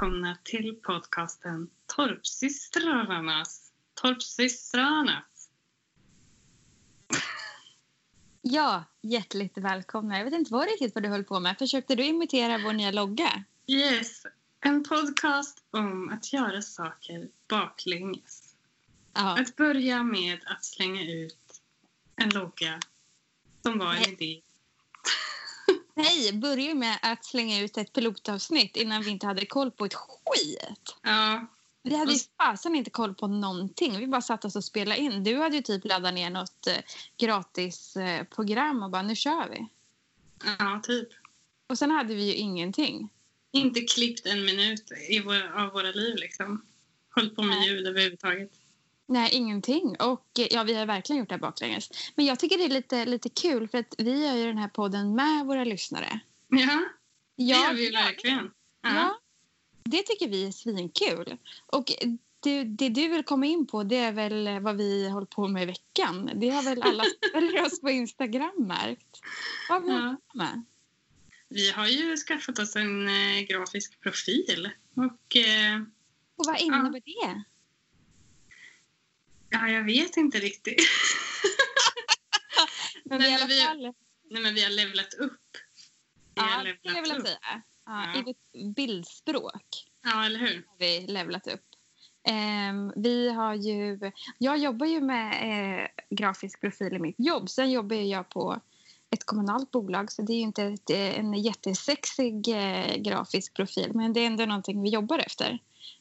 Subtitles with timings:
[0.00, 3.72] välkomna till podcasten Torpsystrarnas.
[3.94, 5.50] Torpsystrarnas.
[8.42, 10.18] Ja, hjärtligt välkomna.
[10.18, 11.58] Jag vet inte vad riktigt vad du höll på med.
[11.58, 13.44] Försökte du imitera vår nya logga?
[13.66, 14.26] Yes,
[14.60, 18.54] en podcast om att göra saker baklänges.
[19.14, 19.40] Ja.
[19.40, 21.62] Att börja med att slänga ut
[22.16, 22.80] en logga
[23.62, 24.16] som var en Nej.
[26.00, 26.08] Idé.
[26.32, 29.94] Nej, börja med att slänga ut ett pilotavsnitt innan vi inte hade koll på ett
[29.94, 30.96] skit.
[31.02, 31.46] Ja,
[31.82, 33.98] Vi hade ju fasen inte koll på någonting.
[33.98, 35.24] Vi bara satt oss och spelade in.
[35.24, 36.74] Du hade ju typ laddat ner något eh,
[37.18, 39.66] gratis eh, program och bara nu kör vi.
[40.58, 41.08] ja, typ.
[41.66, 43.08] Och sen hade vi ju ingenting.
[43.52, 46.64] Inte klippt en minut i vår, av våra liv liksom.
[47.14, 48.50] Hållit på med ljud överhuvudtaget.
[49.10, 49.96] Nej, ingenting.
[50.00, 51.90] Och eh, ja, vi har verkligen gjort det här baklänges.
[52.14, 54.68] Men jag tycker det är lite, lite kul för att vi gör ju den här
[54.68, 56.20] podden med våra lyssnare.
[56.48, 56.58] Ja,
[57.36, 58.00] det Ja, gör vi ju ja.
[58.00, 58.50] verkligen.
[58.82, 58.94] Ja.
[58.94, 59.20] Ja.
[59.82, 61.36] det tycker vi är svinkul.
[61.66, 61.92] Och
[62.40, 65.62] det, det du vill komma in på det är väl vad vi håller på med
[65.62, 66.30] i veckan.
[66.34, 69.20] Det har väl alla följer oss på Instagram märkt.
[69.68, 70.16] Vad har vi Ja.
[70.34, 70.64] med?
[71.48, 74.70] Vi har ju skaffat oss en eh, grafisk profil.
[74.96, 75.80] Och eh,
[76.36, 77.42] Och vad innebär det?
[79.50, 80.80] Ja, jag vet inte riktigt.
[83.04, 83.94] Men Nej, men vi- fall...
[84.30, 85.40] Nej, men vi har levlat upp.
[86.34, 87.62] Vi Ja, det skulle jag vilja säga.
[87.86, 88.14] Ja.
[88.18, 89.86] I vårt bildspråk.
[90.04, 90.54] Ja, eller hur?
[90.68, 91.64] har vi levlat upp.
[92.28, 93.98] Ehm, vi har ju,
[94.38, 95.32] jag jobbar ju med
[95.82, 97.50] eh, grafisk profil i mitt jobb.
[97.50, 98.60] Sen jobbar jag på
[99.10, 103.90] ett kommunalt bolag så det är ju inte ett, eh, en jättesexig eh, grafisk profil
[103.94, 105.50] men det är ändå någonting vi jobbar efter.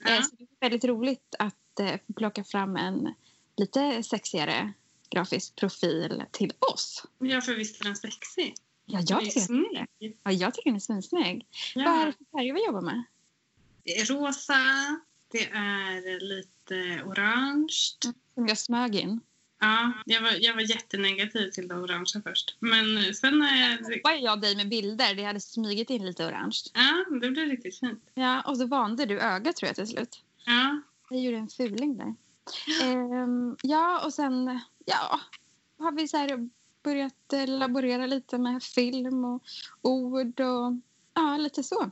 [0.05, 0.21] Eh, Ja.
[0.23, 3.13] så det är väldigt roligt att eh, plocka fram en
[3.59, 4.73] lite sexigare
[5.09, 7.05] grafisk profil till oss.
[7.19, 8.55] ja, för visst är den sexig.
[8.85, 10.17] Ja, Den är jag tycker, snygg.
[10.23, 11.45] ja, jag tycker den är svinsnygg.
[11.75, 12.05] Vad är Ja.
[12.05, 13.03] det för färger vi jobbar med?
[13.83, 14.53] Det är rosa,
[15.31, 17.67] det är lite orange.
[18.33, 19.19] Som jag smög in.
[19.61, 22.55] Ja, jag var, jag var jättenegativ till det orangea först.
[22.59, 24.01] Men sen är det...
[24.03, 25.15] var jag dig med bilder.
[25.15, 26.57] Det hade smugit in lite orange.
[26.73, 28.03] Ja, det blev riktigt fint.
[28.13, 30.23] Ja, och så vande du ögat tror jag till slut.
[30.45, 32.15] Ja, Jag gjorde en fuling där.
[32.81, 35.19] Ehm, ja, och sen ja,
[35.79, 36.49] har vi så här
[36.83, 39.43] börjat laborera lite med film och
[39.81, 40.73] ord och
[41.13, 41.81] ja, lite så.
[41.81, 41.91] mm,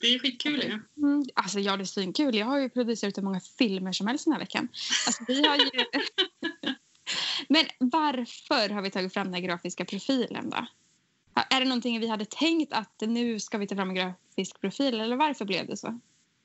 [0.00, 1.02] det är skitkul ju.
[1.06, 2.34] Mm, alltså ja, det är svinkul.
[2.34, 4.68] Jag har ju producerat hur många filmer som helst den här veckan.
[5.06, 5.70] Alltså, vi har ju...
[7.48, 10.66] Men varför har vi tagit fram den här grafiska profilen då?
[11.50, 15.00] Är det någonting vi hade tänkt att nu ska vi ta fram en grafisk profil
[15.00, 16.00] eller varför blev det så?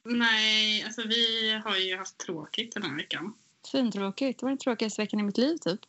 [0.05, 3.33] Nej, alltså vi har ju haft tråkigt den här veckan.
[3.63, 4.39] Svintråkigt.
[4.39, 5.79] Det var den tråkigaste veckan i mitt liv typ.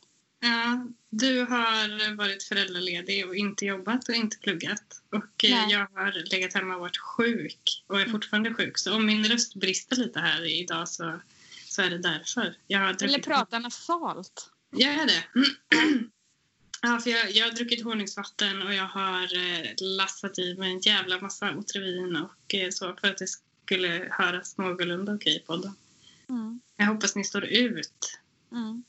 [0.41, 5.03] Ja, du har varit föräldraledig och inte jobbat och inte pluggat.
[5.13, 5.67] Och eh, Nej.
[5.71, 8.79] jag har legat hemma och varit sjuk och är fortfarande sjuk.
[8.79, 11.21] Så om min röst brister lite här idag så,
[11.67, 12.57] så är det därför.
[12.67, 13.25] Jag har Eller druckit...
[13.25, 14.51] prata nasalt.
[14.71, 15.25] Jag är det.
[16.83, 20.81] Ja, för jag, jag har druckit honungsvatten och jag har eh, lassat i mig en
[20.81, 23.27] jävla massa Otrivin och eh, så för att det
[23.67, 25.73] skulle höras någorlunda okej på podden.
[26.29, 26.61] Mm.
[26.77, 28.19] Jag hoppas ni står ut.
[28.53, 28.85] Mm.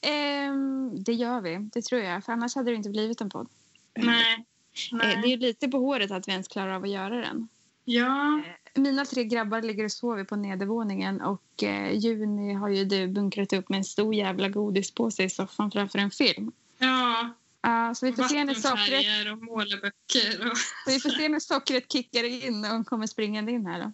[0.00, 2.24] Ehm, det gör vi, det tror jag.
[2.24, 3.48] För annars hade det inte blivit en podd.
[3.96, 4.34] Nej.
[4.34, 5.20] Eh, Nej.
[5.22, 7.48] det är lite på håret att vi ens klarar av att göra den.
[7.84, 8.42] Ja.
[8.74, 13.52] Mina tre grabbar ligger och sover på nedervåningen och eh, Juni har ju du bunkrat
[13.52, 16.52] upp med en stor jävla godispåse i soffan framför en film.
[16.78, 17.34] Ja.
[17.62, 20.50] Ja, så vi får, se när sockret, och målarböcker.
[20.50, 20.58] Och...
[20.58, 23.92] så vi får se när sockret kickar in och hon kommer springande in här då.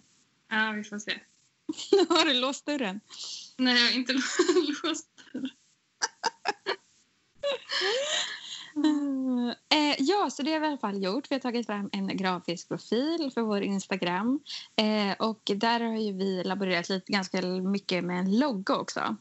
[0.49, 1.19] Ja, vi får se.
[2.09, 2.99] har du låst dörren?
[3.57, 4.13] Nej, jag har inte
[4.83, 5.07] låst.
[8.75, 9.53] Mm.
[9.69, 11.31] Eh, ja, så det har vi i alla fall gjort.
[11.31, 14.39] Vi har tagit fram en grafisk profil för vår Instagram.
[14.75, 19.15] Eh, och där har ju vi laborerat lite ganska mycket med en logga också.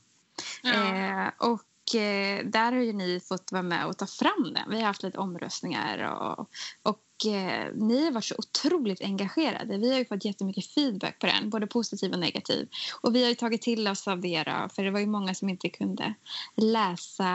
[0.62, 0.72] Ja.
[0.72, 4.70] Eh, och eh, där har ju ni fått vara med och ta fram den.
[4.70, 6.50] Vi har haft lite omröstningar och,
[6.82, 9.78] och eh, ni har varit så otroligt engagerade.
[9.78, 12.68] Vi har ju fått jättemycket feedback på den, både positiv och negativ.
[13.00, 15.34] Och vi har ju tagit till oss av det då, för det var ju många
[15.34, 16.14] som inte kunde
[16.54, 17.28] läsa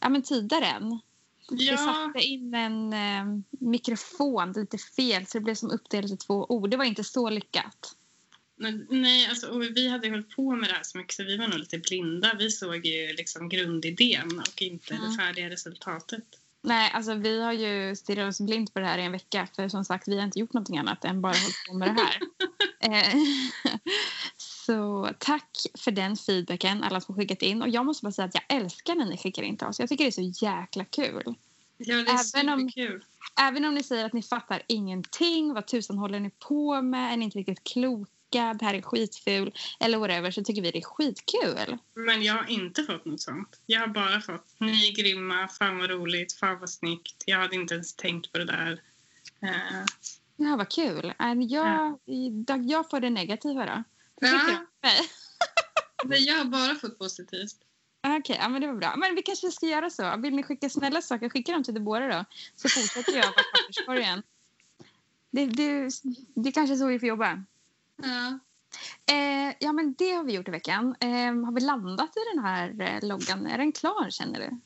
[0.00, 0.98] ja, men tidigare än.
[1.50, 1.76] Vi ja.
[1.76, 6.70] satte in en eh, mikrofon lite fel så det blev som uppdelat i två ord.
[6.70, 7.94] Det var inte så lyckat.
[8.88, 11.48] Nej, alltså, och vi hade hållit på med det här så mycket så vi var
[11.48, 12.34] nog lite blinda.
[12.38, 15.10] Vi såg ju liksom grundidén och inte Mm.
[15.10, 16.24] det färdiga resultatet.
[16.64, 19.48] Nej, alltså vi har ju stirrat oss blint på det här i en vecka.
[19.56, 22.02] För som sagt, vi har inte gjort någonting annat än bara hållit på med det
[22.02, 22.20] här.
[22.80, 23.14] Eh,
[24.36, 27.62] Så tack för den feedbacken, alla som skickat in.
[27.62, 29.80] Och jag måste bara säga att jag älskar när ni skickar in till oss.
[29.80, 31.34] Jag tycker det är så jäkla kul.
[31.76, 32.70] Ja, det är Även om-.
[33.40, 37.16] Även om ni säger att ni fattar ingenting, vad tusan håller ni på med, är
[37.16, 40.78] ni inte riktigt kloka korkad, det här är skitful eller whatever så tycker vi det
[40.78, 41.78] är skitkul.
[41.94, 43.60] Men jag har inte fått något sånt.
[43.66, 47.22] Jag har bara fått ni är grymma, fan vad roligt, fan vad snyggt.
[47.26, 48.72] Jag hade inte ens tänkt på det där.
[49.42, 49.84] Uh,
[50.36, 51.04] Ja, vad kul.
[51.04, 51.98] Äh, Jag,
[52.66, 53.84] jag får det negativa då.
[54.20, 54.58] Det Ja.
[56.16, 56.34] jag.
[56.36, 57.56] Har bara fått positivt.
[58.06, 58.94] Okej, ja, men det var bra.
[58.96, 60.16] Men vi kanske ska göra så.
[60.16, 62.24] Vill ni skicka snälla saker, skicka dem till Deborah då.
[62.56, 64.22] Så fortsätter jag vara papperskorgen.
[65.30, 65.90] Det, det,
[66.34, 67.44] det är kanske är så vi får jobba.
[68.02, 68.38] Ja.
[69.14, 70.94] Eh, ja, men det har vi gjort i veckan.
[71.00, 71.08] Eh,
[71.44, 73.46] har vi landat i den här eh, loggan?
[73.46, 74.60] Är den klar, känner du?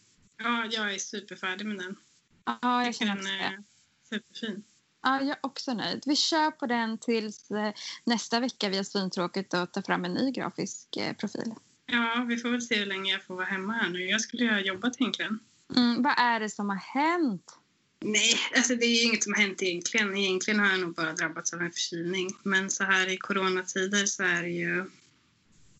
[0.44, 1.96] ja, jag är superfärdig med den.
[2.44, 3.44] Ja, jag Jag känner också det.
[3.44, 3.62] är
[4.08, 4.62] superfin.
[5.02, 6.02] Ja, jag är också nöjd.
[6.06, 7.72] Vi kör på den tills eh,
[8.04, 11.54] nästa vecka vi har svintråkigt och tar fram en ny grafisk eh, profil.
[11.86, 14.04] Ja, vi får väl se hur länge jag får vara hemma här nu.
[14.04, 15.38] Jag skulle ju ha jobbat egentligen.
[15.76, 17.57] Mm, vad är det som har hänt?
[18.00, 20.16] Nej, alltså det är ju inget som har hänt egentligen.
[20.16, 22.30] Egentligen har jag nog bara drabbats av en förkylning.
[22.42, 24.84] Men så här i coronatider så är det ju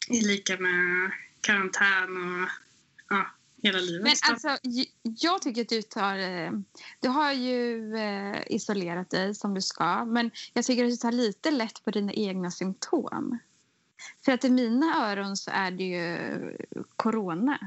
[0.09, 1.11] är lika med
[1.41, 2.49] karantän och
[3.09, 3.27] ja,
[3.63, 4.03] hela livet.
[4.03, 4.59] Men alltså,
[5.03, 6.19] jag tycker att du tar...
[6.19, 6.51] Eh,
[7.01, 11.13] du har ju eh, isolerat dig som du ska men jag tycker att du tar
[11.13, 13.39] lite lätt på dina egna symptom.
[14.25, 16.57] För att i mina öron så är det ju
[16.97, 17.59] corona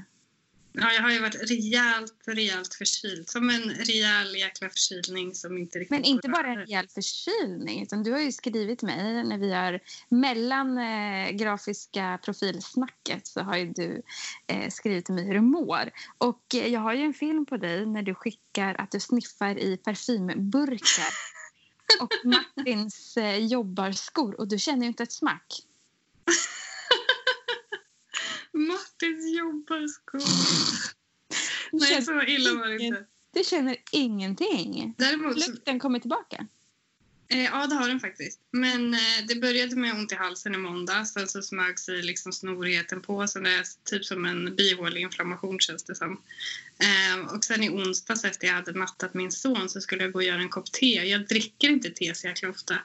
[0.73, 3.29] ja, jag har ju varit rejält, rejält förkyld.
[3.29, 7.83] Som en rejäl jäkla förkylning som inte riktigt Men inte bara en rejäl förkylning.
[7.83, 9.79] Utan du har ju skrivit mig när vi har
[10.09, 14.01] mellan eh, grafiska profilsnacket så har ju du
[14.47, 15.91] eh, skrivit till mig hur du mår.
[16.17, 19.59] Och eh, jag har ju en film på dig när du skickar att du sniffar
[19.59, 21.13] i parfymburkar
[22.01, 25.65] och Martins eh, jobbarskor och du känner ju inte ett smack.
[28.53, 30.21] Martins jobbarskor.
[31.71, 33.05] Nej, så illa var det inte.
[33.33, 34.95] du känner ingenting.
[34.97, 36.47] Däremot Lukten kommer tillbaka.
[37.31, 38.39] Eh, ja, det har den faktiskt.
[38.51, 41.05] Men eh, det började med ont i halsen i måndag.
[41.05, 43.27] Sen så smög sig liksom snorigheten på.
[43.27, 46.21] Så det är typ som en bihåleinflammation känns det som.
[46.79, 50.19] Eh, och sen i onsdags efter jag hade mattat min son så skulle jag gå
[50.19, 50.93] och göra en kopp te.
[50.93, 52.75] Jag dricker inte te så jäkla ofta.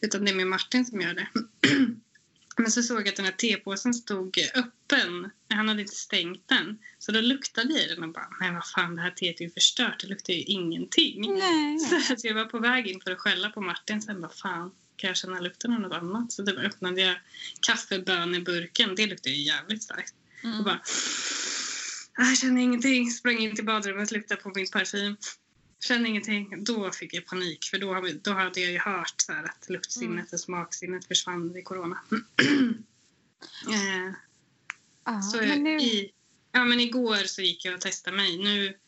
[0.00, 1.28] Utan det är min Martin som gör det.
[2.56, 5.30] Men så såg jag att den här tepåsen stod öppen.
[5.50, 6.78] Han hade inte stängt den.
[6.98, 9.44] Så då luktade jag i den och bara, men vad fan det här teet är
[9.44, 10.00] ju förstört.
[10.00, 11.34] Det luktar ju ingenting.
[11.38, 11.78] Nej.
[12.18, 14.02] Så jag var på väg in för att skälla på Martin.
[14.02, 16.32] Sen bara fan, kan jag känna lukten av något annat?
[16.32, 17.16] Så då öppnade jag
[17.60, 18.94] kaffeböneburken.
[18.94, 20.14] Det luktade ju jävligt starkt.
[20.42, 20.64] Och Mm.
[20.64, 20.80] bara,
[22.18, 23.10] "Ah, jag känner ingenting.
[23.10, 25.16] Sprang in till badrummet, luktade på min parfym.
[25.84, 26.64] Kände ingenting.
[26.64, 27.64] Då fick jag panik.
[27.64, 31.64] För då, då hade jag ju hört så här, att luktsinnet och smaksinnet försvann vid
[31.64, 31.98] corona.
[33.68, 34.14] eh,
[35.04, 35.80] Ja, så men nu...
[35.80, 36.12] i,
[36.52, 38.38] ja, men igår så gick jag och testade mig.
[38.38, 38.78] Nu,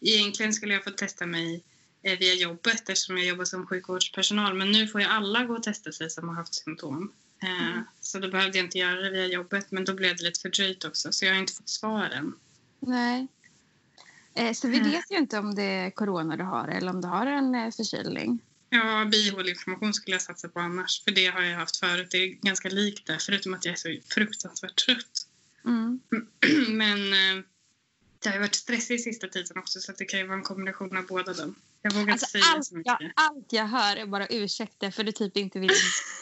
[0.00, 1.64] egentligen skulle jag få testa mig
[2.02, 4.54] eh, via jobbet eftersom jag jobbar som sjukvårdspersonal.
[4.54, 7.12] Men nu får ju alla gå och testa sig som har haft symptom.
[7.42, 7.84] Eh, Mm.
[8.00, 9.70] Så då behövde jag inte göra det via jobbet.
[9.70, 11.12] Men då blev det lite fördröjt också.
[11.12, 12.34] Så jag har inte fått svar än.
[12.80, 13.26] Nej.
[14.36, 14.90] Eh, så vi Mm.
[14.90, 17.70] vet ju inte om det är corona du har eller om du har en eh,
[17.70, 18.38] förkylning.
[18.70, 21.04] Ja, bihåleinflammation skulle jag satsa på annars.
[21.04, 22.08] För det har jag haft förut.
[22.10, 23.18] Det är ganska likt det.
[23.20, 25.26] Förutom att jag är så fruktansvärt trött.
[25.64, 26.00] Mm.
[26.68, 27.44] Men eh,
[28.26, 29.80] det har ju varit stressigt sista tiden också.
[29.80, 31.54] Så det kan ju vara en kombination av båda dem.
[31.82, 32.96] Jag vågar Alltså, inte säga allt, så mycket.
[33.00, 35.70] jag, allt jag hör är bara ursäkter för du typ inte vill.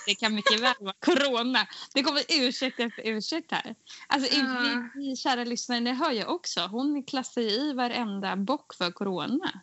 [0.07, 1.67] Det kan mycket väl vara corona.
[1.95, 3.75] Det kommer ursäkt efter ursäkt här.
[4.07, 4.61] Alltså, Ja.
[4.95, 6.61] vi, vi, kära lyssnare, ni hör ju också.
[6.61, 9.61] Hon klassar ju i varenda bock för corona.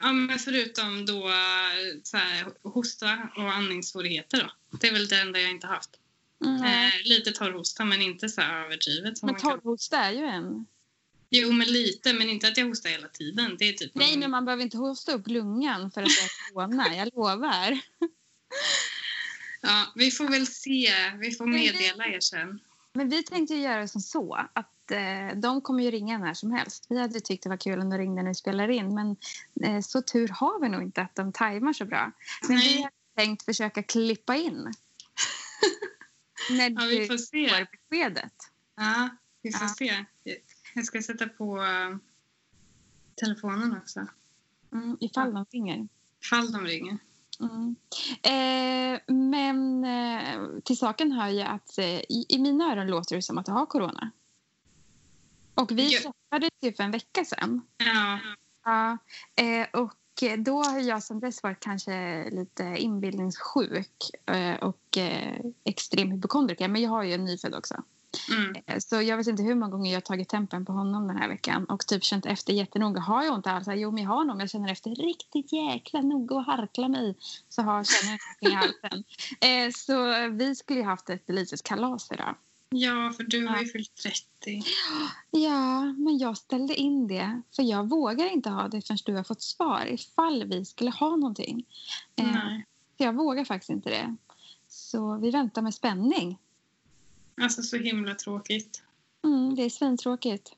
[0.00, 1.30] Ja, men förutom då
[2.02, 4.78] så här, hosta och andningssvårigheter då.
[4.78, 5.90] Det är väl det enda jag inte haft.
[6.44, 6.64] Mm.
[6.64, 9.22] Eh, lite torrhosta men inte så här överdrivet.
[9.22, 10.66] Men torrhosta är ju en.
[11.30, 12.12] Jo, men lite.
[12.12, 13.56] Men inte att jag hostar hela tiden.
[13.58, 16.94] Det är typ Nej, men man behöver inte hosta upp lungan för att det corona.
[16.96, 17.80] Jag lovar.
[19.60, 20.92] Ja, vi får väl se.
[21.20, 22.60] Vi får det- meddela er sen.
[22.92, 26.86] Men vi tänkte göra som så att eh, de kommer ju ringa när som helst.
[26.88, 29.16] Vi hade tyckt det var kul om de ringde när vi spelar in men
[29.64, 32.12] eh, så tur har vi nog inte att de tajmar så bra.
[32.48, 32.76] Men Nej.
[32.76, 34.72] vi har tänkt försöka klippa in
[36.50, 37.48] när Ja, vi du får se.
[37.48, 38.32] får beskedet.
[38.76, 39.08] Ja,
[39.42, 39.74] vi får Ja.
[39.78, 40.04] se.
[40.78, 41.96] Jag ska sätta på eh,
[43.14, 44.06] telefonen också.
[44.72, 45.88] Mm, ifall de ringer.
[46.22, 46.98] Ifall de ringer.
[47.40, 47.76] Mm.
[48.22, 53.22] Eh, men eh, till saken hör ju att eh, i, i mina öron låter det
[53.22, 54.10] som att du har corona.
[55.54, 55.98] Och vi Ja.
[56.00, 57.60] träffades ju för en vecka sedan.
[57.76, 58.18] Ja,
[58.64, 58.98] Ja,
[59.44, 59.94] eh, och
[60.38, 64.98] då har jag som dess varit kanske lite inbildningssjuk eh, och
[65.64, 66.68] extrem hypokondriker.
[66.68, 67.82] Men jag har ju en nyfödd också.
[68.30, 68.62] Mm.
[68.66, 71.16] Eh, Så jag vet inte hur många gånger jag har tagit tempen på honom den
[71.16, 73.00] här veckan och typ känt efter jättenoga.
[73.00, 73.80] Har jag ont halsen?
[73.80, 74.40] Jo, men jag har nog.
[74.42, 77.14] Jag känner efter riktigt jäkla noga och harkla mig
[77.48, 79.04] så har, känner jag i halsen.
[79.40, 82.34] Eh, så vi skulle ju haft ett litet kalas idag.
[82.70, 83.72] Ja, för du har ju Ja.
[83.72, 84.62] fyllt 30.
[85.30, 89.24] Ja, men jag ställde in det för jag vågar inte ha det förrän du har
[89.24, 91.64] fått svar ifall vi skulle ha någonting.
[92.16, 92.66] Eh, Nej.
[92.98, 94.16] så jag vågar faktiskt inte det.
[94.68, 96.38] Så vi väntar med spänning.
[97.40, 98.82] Alltså så himla tråkigt.
[99.24, 100.52] Mm, det är svintråkigt.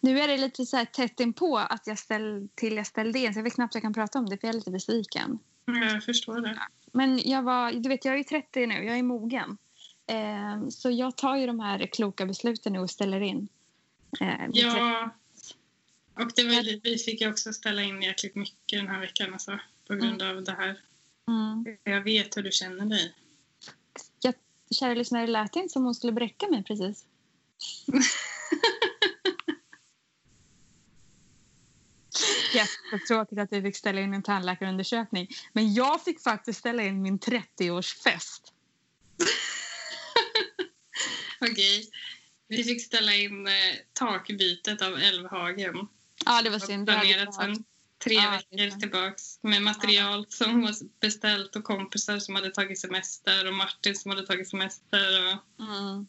[0.00, 3.32] Nu är det lite så här tätt inpå att jag ställ, till jag ställde in
[3.34, 5.38] så jag vet knappt jag kan prata om det för jag är lite besviken.
[5.64, 6.58] Jag förstår det.
[6.92, 9.58] Men jag var, du vet jag är ju 30 nu, jag är mogen.
[10.06, 13.48] Eh, så jag tar ju de här kloka besluten nu och ställer in.
[14.20, 14.58] Eh, vid 30.
[14.60, 15.10] Ja.
[16.14, 19.32] Och det var, ju- vi fick ju också ställa in jäkligt mycket den här veckan
[19.32, 20.80] alltså, på grund av det här.
[21.28, 21.76] Mm.
[21.84, 23.14] Jag vet hur du känner dig.
[24.20, 24.34] Jag,
[24.72, 27.04] kära lyssnare, lät inte som hon skulle bräcka mig precis.
[32.54, 35.28] Jättetråkigt att vi fick ställa in en tandläkarundersökning.
[35.52, 38.40] Men jag fick faktiskt ställa in min 30-årsfest.
[41.50, 41.90] Okej.
[42.48, 43.52] Vi fick ställa in eh,
[43.92, 45.88] takbytet av Älvhagen.
[46.24, 46.86] Ja, det var synd.
[46.86, 47.64] Det hade sedan
[48.02, 53.46] tre Ja, veckor tillbaks med material som var beställt och kompisar som hade tagit semester
[53.48, 55.06] och Martin som hade tagit semester.
[55.26, 55.64] Och...
[55.64, 56.06] Mm.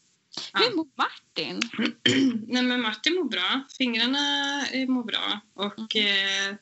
[0.54, 0.60] Ja.
[0.60, 1.60] Hur mår Martin?
[2.48, 3.62] Nej, men Martin mår bra.
[3.78, 4.20] Fingrarna
[4.88, 5.40] mår bra.
[5.54, 6.50] Och Mm.
[6.52, 6.56] eh,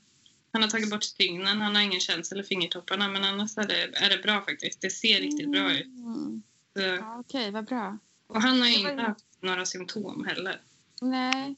[0.53, 1.61] han har tagit bort stygnen.
[1.61, 3.07] Han har ingen känsel i fingertopparna.
[3.07, 4.81] Men annars är det, är det bra faktiskt.
[4.81, 5.85] Det ser riktigt bra ut.
[5.85, 6.43] Mm.
[6.75, 7.97] Så, Ja, Okej, vad bra.
[8.27, 10.61] och han har ju inte haft några symptom heller.
[11.01, 11.55] Nej.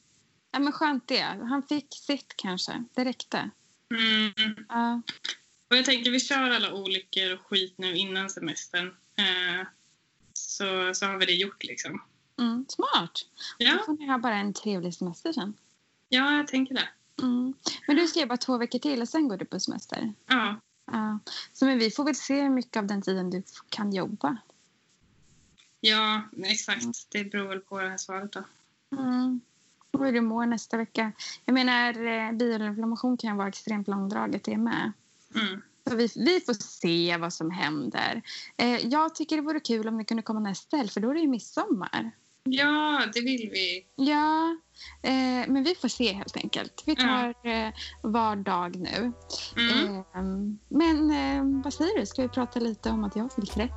[0.52, 1.20] Ja, men skönt det.
[1.22, 2.84] Han fick sitt kanske.
[2.94, 3.50] Det räckte.
[3.90, 4.66] Mm.
[4.68, 5.02] Ja.
[5.70, 8.86] Och jag tänker vi kör alla olyckor och skit nu innan semestern.
[9.16, 9.66] Eh,
[10.32, 12.02] så, så har vi det gjort liksom.
[12.38, 12.66] Mm.
[12.68, 13.26] Smart.
[13.58, 15.54] Då Ja, får ni ha bara en trevlig semester sen.
[16.08, 16.88] ja jag tänker det.
[17.22, 17.54] Mm.
[17.86, 20.12] Men du ska ju bara två veckor till och sen går du på semester.
[20.26, 21.18] Ja, Ja.
[21.52, 24.36] Så men vi får väl se hur mycket av den tiden du kan jobba.
[25.80, 26.84] ja exakt.
[27.10, 28.44] Det beror väl på det här svaret då.
[28.98, 29.40] Mm.
[29.98, 31.12] Hur du mår nästa vecka.
[31.44, 34.92] Jag menar, eh, bioinflammation kan vara extremt långdraget det med.
[35.34, 35.62] Mm.
[35.90, 38.22] Så vi, vi får se vad som händer.
[38.56, 41.14] Eh, jag tycker det vore kul om ni kunde komma nästa helg för då är
[41.14, 42.12] det ju midsommar.
[42.44, 43.86] Ja, det vill vi.
[43.96, 44.56] Ja,
[45.02, 46.82] eh, men vi får se helt enkelt.
[46.86, 47.72] Vi tar eh,
[48.02, 49.12] var dag nu.
[49.56, 49.96] Mm.
[49.96, 50.04] Eh,
[50.68, 53.72] men eh, vad säger du, ska vi prata lite om att jag fyllt 30?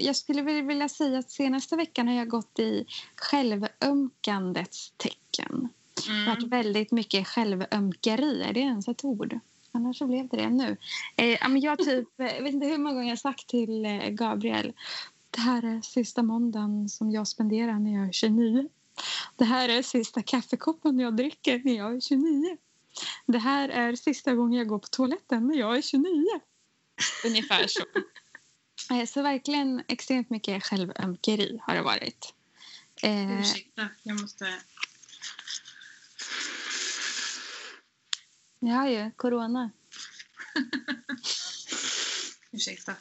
[0.00, 5.68] Jag skulle vilja säga att senaste veckan har jag gått i självömkandets tecken.
[6.06, 6.48] Det har varit Mm.
[6.48, 8.42] väldigt mycket självömkeri.
[8.42, 9.38] Är det ens ett ord?
[9.72, 10.76] Annars så blev det det nu.
[11.16, 14.72] Eh, jag, typ, jag vet inte hur många gånger jag sagt till eh, Gabriel
[15.34, 18.68] det här är sista måndagen som jag spenderar när jag är 29.
[19.36, 22.56] Det här är sista kaffekoppen jag dricker när jag är 29.
[23.26, 26.26] Det här är sista gången jag går på toaletten när jag är 29.
[27.26, 27.82] Ungefär så.
[29.06, 32.34] Så verkligen extremt mycket självömkeri har det varit.
[33.02, 34.54] Eh, Ursäkta, jag måste...
[38.58, 39.70] jag har ju corona.
[42.50, 42.94] Ursäkta.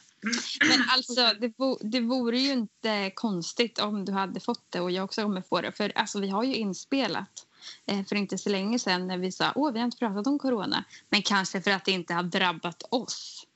[0.70, 4.92] Men alltså, det, vo, det vore ju inte konstigt om du hade fått det och
[4.92, 5.72] jag också kommer få det.
[5.72, 7.48] För alltså, vi har ju inspelat
[7.86, 10.40] eh, för inte så länge sedan när vi sa åh vi har inte pratat om
[10.40, 10.84] corona.
[11.10, 13.48] Men kanske för att det inte har drabbat oss.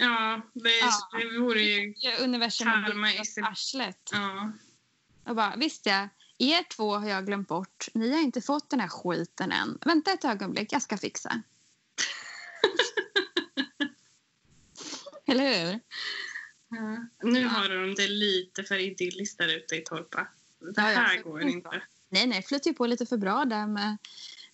[0.00, 1.18] Ja, det, Ja.
[1.18, 1.94] det vore ju...
[2.20, 4.10] Universum har Karma oss a- arslet.
[4.12, 4.52] Ja.
[5.26, 7.86] Och bara, visst ja, er två har jag glömt bort.
[7.94, 9.78] Ni har inte fått den här skiten än.
[9.84, 11.32] Vänta ett ögonblick, jag ska fixa.
[15.26, 15.80] Eller hur?
[16.68, 16.96] ja.
[17.22, 20.26] Nu har de det lite för idylliskt där ute i Torpa.
[20.60, 20.98] Det Ja, ja.
[20.98, 21.82] här går inte.
[22.08, 23.96] Nej, nej, flyter på lite för bra där med,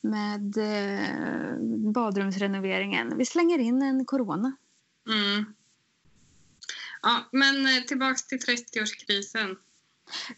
[0.00, 1.56] med eh,
[1.92, 3.18] badrumsrenoveringen.
[3.18, 4.56] Vi slänger in en corona.
[5.06, 5.54] Mm.
[7.02, 9.56] Ja, men eh, tillbaks till 30-årskrisen.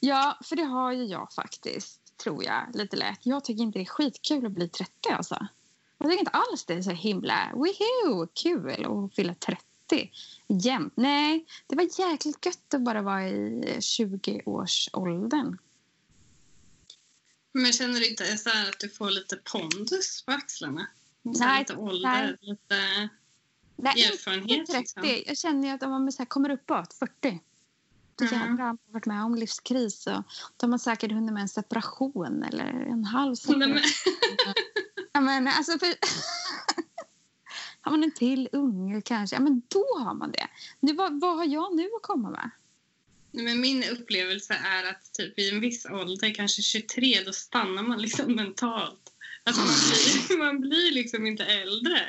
[0.01, 3.21] Ja, för det har ju jag faktiskt, tror jag, lite lätt.
[3.23, 5.49] Jag tycker inte det är skitkul att bli 30 alltså.
[5.99, 10.11] Jag tycker inte alls det är så himla woohoo, kul att fylla 30
[10.49, 10.93] jämt.
[10.97, 15.59] Nej, det var jäkligt gött att bara vara i 20-årsåldern.
[17.53, 20.87] Men känner du inte så här att du får lite pondus på axlarna?
[21.23, 22.37] Nej, lite ålder, nej.
[22.41, 23.09] lite
[23.77, 24.51] Nej, erfarenhet.
[24.51, 24.81] inte 30.
[24.83, 25.23] Liksom.
[25.27, 27.41] Jag känner att om man så här kommer uppåt, 40.
[28.19, 30.07] Då jävlar har man varit med om livskris.
[30.07, 30.23] Och
[30.57, 33.81] då har man säkert hunnit med en separation eller en halv separation.
[35.13, 35.89] Ja, men, alltså, för...
[37.81, 40.49] har man en till unge kanske, ja, men då har man det.
[40.81, 42.51] Nu, vad, vad har jag nu att komma med?
[43.43, 48.03] men min upplevelse är att typ i en viss ålder, kanske 23, då stannar man
[48.03, 49.13] liksom mentalt.
[49.45, 52.01] Alltså man blir, man blir liksom inte äldre.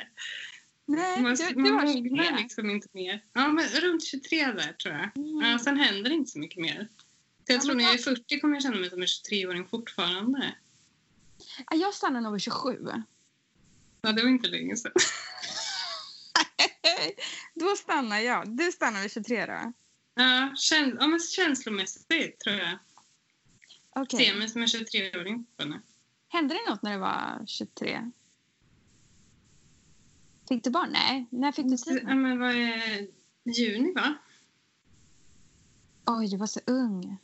[0.90, 2.36] Nej, Man, man har mognar 23.
[2.36, 3.24] liksom inte mer.
[3.32, 5.16] Ja, men runt 23 där tror jag.
[5.16, 5.40] Mm.
[5.50, 6.88] Ja, sen händer det inte så mycket mer.
[7.46, 9.06] Så jag Ja, tror när jag är vad- 40 kommer jag känna mig som en
[9.06, 10.54] 23-åring fortfarande.
[11.70, 12.78] Ja, jag stannar nog vid 27.
[14.00, 14.92] Ja, det var inte länge sedan.
[17.54, 18.56] då stannar jag.
[18.56, 19.72] Du stannar vid 23 då?
[20.14, 22.78] Ja, käns ja men känslomässigt tror jag.
[23.90, 24.26] Okej.
[24.26, 25.80] Ser mig som en 23-åring fortfarande.
[26.28, 28.10] Hände det något när du var 23?
[30.48, 30.90] Fick du barn?
[30.92, 31.26] Nej.
[31.30, 32.04] När fick du Ja, tid?
[32.16, 33.06] men vad är
[33.44, 34.14] juni va?
[36.06, 37.16] Oj, du var så ung.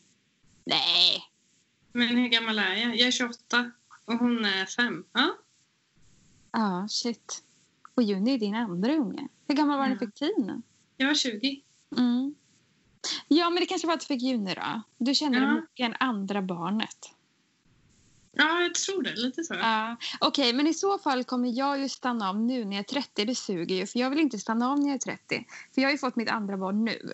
[0.65, 1.23] Nej.
[1.93, 2.97] Men hur gammal är jag?
[2.97, 3.71] Jag är 28
[4.05, 5.05] och hon är 5.
[5.13, 5.35] Ja,
[6.53, 7.43] Ja, shit.
[7.95, 9.29] Och Juni är din andra unge.
[9.49, 10.09] Hur gammal var du när du Ja.
[10.11, 10.63] fick Tina?
[10.97, 11.63] jag var 20.
[11.97, 12.35] Mm.
[13.29, 14.83] Ja, men det kanske var att du fick Juni då.
[14.99, 15.55] Du kände dig Ja.
[15.55, 16.99] mycket än andra barnet.
[18.37, 19.17] Ja, jag tror det.
[19.17, 19.55] Lite så.
[19.55, 19.97] Ja.
[20.21, 23.25] Okej, men i så fall kommer jag ju stanna av nu när jag är 30.
[23.25, 25.47] Det suger ju, för jag vill inte stanna av när jag är 30.
[25.75, 27.13] För jag har ju fått mitt andra barn nu.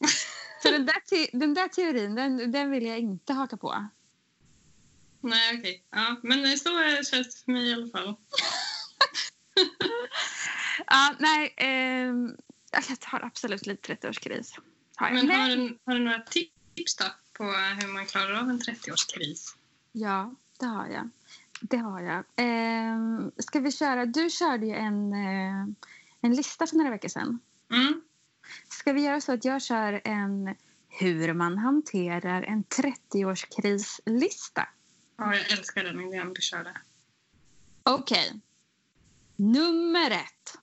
[0.62, 3.88] Så den där, te- den där teorin, den, den vill jag inte haka på.
[5.20, 5.84] Nej, okej.
[5.90, 6.68] Ja, men så
[7.10, 8.16] känns det för mig i alla fall.
[10.86, 12.36] Ja, nej, ehm,
[12.72, 14.54] jag tar absolut lite 30-årskris.
[14.96, 15.14] Har jag.
[15.14, 19.56] Men har du, har du några tips då på hur man klarar av en 30-årskris?
[19.98, 21.10] Ja, det har jag.
[21.60, 22.24] Det har jag.
[22.36, 24.06] Ehm, ska vi köra?
[24.06, 25.66] Du körde ju en, eh,
[26.20, 27.38] en lista för några veckor sedan.
[27.70, 28.02] Mm.
[28.68, 30.54] Ska vi göra så att jag kör en
[30.88, 34.66] hur man hanterar en 30-årskrislista?
[35.16, 36.76] Ja, jag älskar den idén du körde.
[37.82, 38.40] Okej.
[39.36, 40.58] Nummer ett.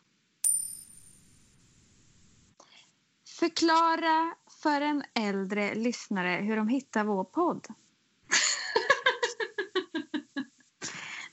[3.39, 7.67] Förklara för en äldre lyssnare hur de hittar vår podd.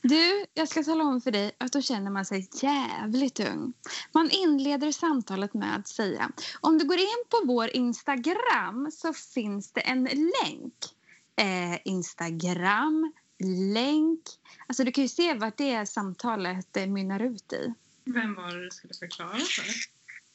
[0.05, 3.73] Du, jag ska tala om för dig att då känner man sig jävligt ung.
[4.11, 9.71] Man inleder samtalet med att säga om du går in på vår Instagram så finns
[9.71, 10.73] det en länk.
[11.35, 13.13] Eh, Instagram,
[13.73, 14.21] länk.
[14.67, 17.73] Alltså du kan ju se vart det samtalet eh, mynnar ut i.
[18.05, 19.65] Vem var det du skulle förklara för?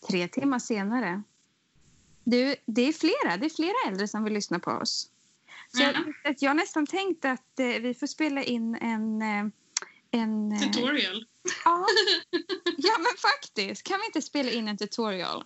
[0.09, 1.23] Tre timmar senare.
[2.25, 3.37] Du, det är flera.
[3.37, 5.11] Det är flera äldre som vill lyssna på oss.
[5.75, 5.83] Så
[6.39, 9.23] jag, har nästan tänkt att eh, vi får spela in en...
[10.11, 11.27] En eh, Tutorial.
[11.65, 11.87] ja.
[12.79, 13.83] ja, men faktiskt.
[13.83, 15.45] Kan vi inte spela in en tutorial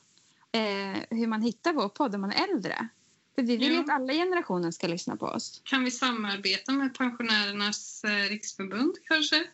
[0.53, 2.89] eh, hur man hittar vår podd om man är äldre?
[3.35, 3.81] För vi vill ju Ja.
[3.81, 5.61] att alla generationer ska lyssna på oss.
[5.65, 9.45] Kan vi samarbeta med Pensionärernas eh, riksförbund kanske?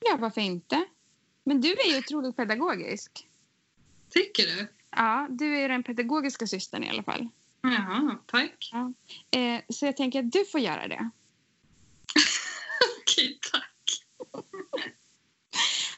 [0.00, 0.84] Ja, varför inte?
[1.44, 3.28] Men du är ju otroligt pedagogisk.
[4.10, 4.66] Tycker du?
[4.90, 7.28] Ja, du är den pedagogiska systern i alla fall.
[7.60, 8.72] Jaha, tack.
[9.30, 11.10] Eh, så jag tänker att du får göra det.
[13.02, 13.68] Okej, tack.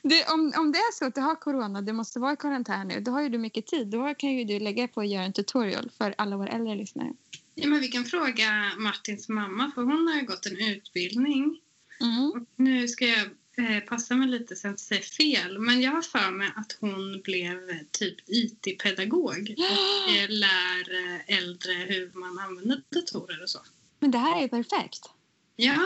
[0.07, 2.89] Du, om, om det är så att du har corona du måste vara i karantän
[2.89, 3.87] nu, då har ju du mycket tid.
[3.87, 7.13] Då kan ju du lägga på att göra en tutorial för alla våra äldre lyssnare.
[7.55, 11.61] Ja, men vi kan fråga Martins mamma, för hon har ju gått en utbildning.
[12.01, 12.31] Mm.
[12.31, 13.23] Och nu ska jag
[13.59, 15.59] eh, passa mig lite så jag inte säger fel.
[15.59, 21.73] Men jag har för mig att hon blev typ IT-pedagog och eh, lär eh, äldre
[21.73, 23.59] hur man använder datorer och så.
[24.01, 25.11] Men det här är ju perfekt.
[25.57, 25.85] Ja,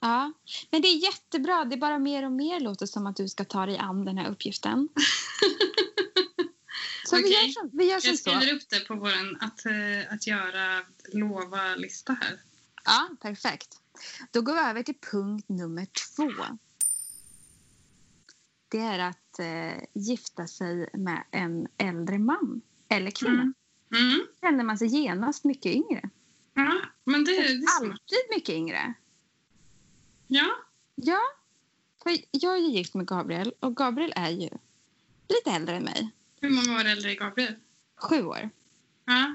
[0.00, 0.32] Ja,
[0.70, 1.64] men det är jättebra.
[1.64, 4.18] Det är bara mer och mer låter som att du ska ta dig an den
[4.18, 4.88] här uppgiften.
[7.06, 7.32] Så vi Okej.
[7.32, 8.30] gör, som, vi gör som jag så.
[8.30, 10.82] skriver upp det på vår att, eh, att göra
[11.12, 12.40] lova-lista här.
[12.84, 13.80] Ja, perfekt.
[14.30, 16.32] Då går vi över till punkt nummer två.
[18.68, 23.42] Det är att eh, gifta sig med en äldre man eller kvinna.
[23.42, 23.54] Mm.
[23.94, 24.26] Mm.
[24.40, 26.10] känner man sig genast mycket yngre.
[26.54, 27.82] Ja, men det, det är smart.
[27.82, 28.94] Alltid mycket yngre.
[30.32, 30.56] Ja,
[30.94, 31.20] Ja,
[32.02, 34.48] för jag är gift med Gabriel och Gabriel är ju
[35.28, 36.10] lite äldre än mig.
[36.40, 37.54] hur många år äldre är Gabriel?
[37.96, 38.50] Sju år.
[39.04, 39.34] Ja,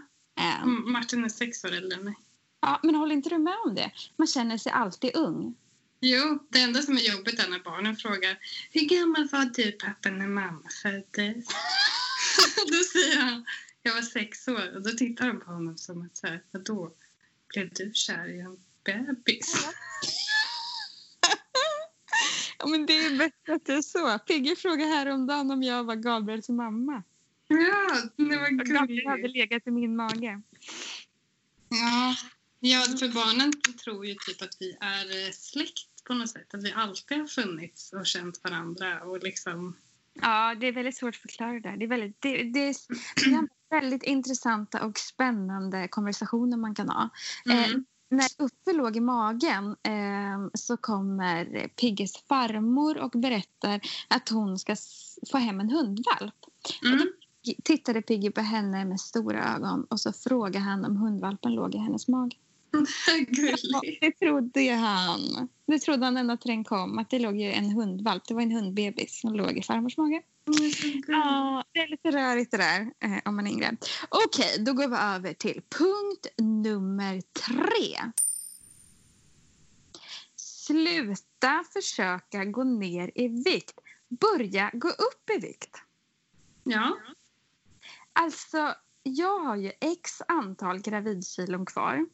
[0.63, 2.15] Mm, Martin är sex år äldre än mig.
[2.62, 3.91] Ja, men håller inte du med om det?
[4.17, 5.55] Man känner sig alltid ung.
[5.99, 8.38] Jo, det enda som är jobbigt är när barnen frågar
[8.71, 11.47] Hur gammal var du pappa när mamma föddes?
[12.67, 13.45] då säger han
[13.81, 16.91] Jag var sex år och då tittar de på honom som att så här, Vadå?
[17.53, 19.67] Blev du kär i en bebis?
[22.60, 24.20] Ja, men det är bättre att det är så.
[24.20, 27.04] Pigge frågade häromdagen om jag var Gabriels mamma.
[27.48, 29.38] Ja, det var Och Gabriel hade gulligt.
[29.38, 30.41] legat i min mage.
[31.70, 32.15] Ja,
[32.60, 33.52] ja, för barnen
[33.84, 36.54] tror ju typ att vi är eh, släkt på något sätt.
[36.54, 39.76] Att vi alltid har funnits och känt varandra och liksom...
[40.22, 41.76] Ja, det är väldigt svårt att förklara det.
[41.78, 42.76] Det är väldigt, det, det är,
[43.30, 43.48] det är
[43.82, 47.10] väldigt intressanta och spännande konversationer man kan ha.
[47.46, 47.86] Mm.
[48.15, 54.75] När Uffe låg i magen eh, så kommer Pigges farmor och berättar att hon ska
[55.32, 56.36] få hem en hundvalp.
[56.86, 57.08] Mm.
[57.63, 61.78] Tittade Piggy på henne med stora ögon och så frågade han om hundvalpen låg i
[61.78, 62.38] hennes mage.
[63.27, 64.01] Gulligt.
[64.01, 65.49] Det trodde han.
[65.67, 66.97] Det trodde han ända till den kom.
[66.97, 68.23] Att det låg en hundvalp.
[68.27, 70.21] Det var en hundbebis som låg i farmors mage.
[71.07, 73.77] Ja, det är lite rörigt det där eh, om man är yngre.
[74.09, 78.11] Okej, då går vi över till punkt nummer tre.
[80.35, 83.79] Sluta försöka gå ner i vikt.
[84.07, 85.77] Börja gå upp i vikt.
[86.63, 86.97] Ja.
[88.13, 92.05] Alltså, jag har ju x antal gravidkilon kvar.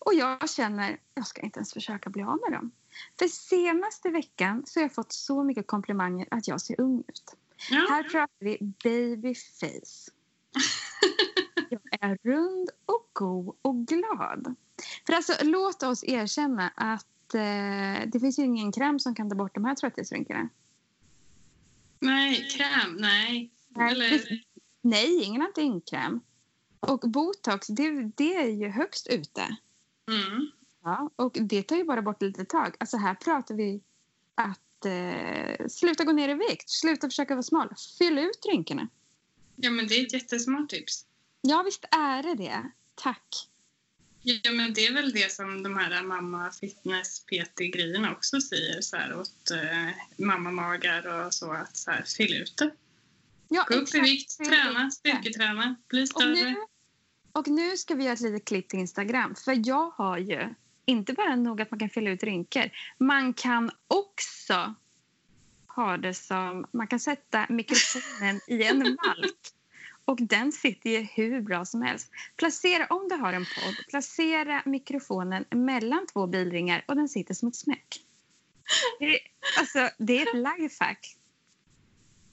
[0.00, 2.70] Och jag känner jag ska inte ens försöka bli av med dem.
[3.18, 7.36] För senaste veckan så har jag fått så mycket komplimanger att jag ser ung ut.
[7.70, 7.86] ja.
[7.90, 10.10] Här pratar vi babyface.
[11.72, 14.54] Jag är rund och god och glad.
[15.06, 19.36] För alltså, låt oss erkänna att eh, det finns ju ingen kräm som kan ta
[19.36, 20.48] bort de här trötthetsrynkorna.
[21.98, 22.96] Nej, kräm.
[22.98, 23.50] Nej.
[23.68, 24.42] Nej, Eller,
[24.82, 26.20] Nej, ingen antikräm.
[26.80, 29.56] Och botox, det, det är ju högst ute.
[30.10, 30.50] Mm.
[30.84, 32.76] Ja, och det tar ju bara bort lite tag.
[32.80, 33.80] Alltså här pratar vi
[34.34, 38.88] att eh, sluta gå ner i vikt, sluta försöka vara smal, fyll ut rynkorna.
[39.56, 41.06] Ja, men det är ett jättesmart tips.
[41.42, 42.70] Ja, visst är det det.
[42.94, 43.46] Tack.
[44.22, 48.96] Ja, men det är väl det som de här mamma fitness PT-grejerna också säger så
[48.96, 52.70] här, åt eh, mammamagar och så att så här, fyll ut det.
[53.48, 56.34] Ja, Gå upp i vikt, träna, styrketräna, bli Och större.
[56.34, 56.56] nu,
[57.32, 59.34] och nu ska vi göra ett litet klipp till Instagram.
[59.34, 62.70] För jag har ju inte bara nog att man kan fylla ut rynkor.
[62.98, 64.74] Man kan också
[65.66, 66.66] ha det som...
[66.72, 69.38] Man kan sätta mikrofonen i en malk.
[70.04, 72.10] Och den sitter ju hur bra som helst.
[72.36, 77.48] Placera, om du har en podd, placera mikrofonen mellan två bilringar och den sitter som
[77.48, 78.04] ett smäck.
[78.98, 79.20] Det, är-
[79.58, 81.16] alltså, det är ett lifehack.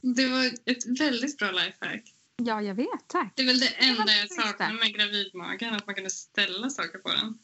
[0.01, 2.13] Det var ett väldigt bra lifehack.
[2.43, 3.07] Ja, jag vet.
[3.07, 3.33] Tack.
[3.35, 7.09] Det är väl det enda jag saknar med gravidmagen, att man kunde ställa saker på
[7.09, 7.39] den.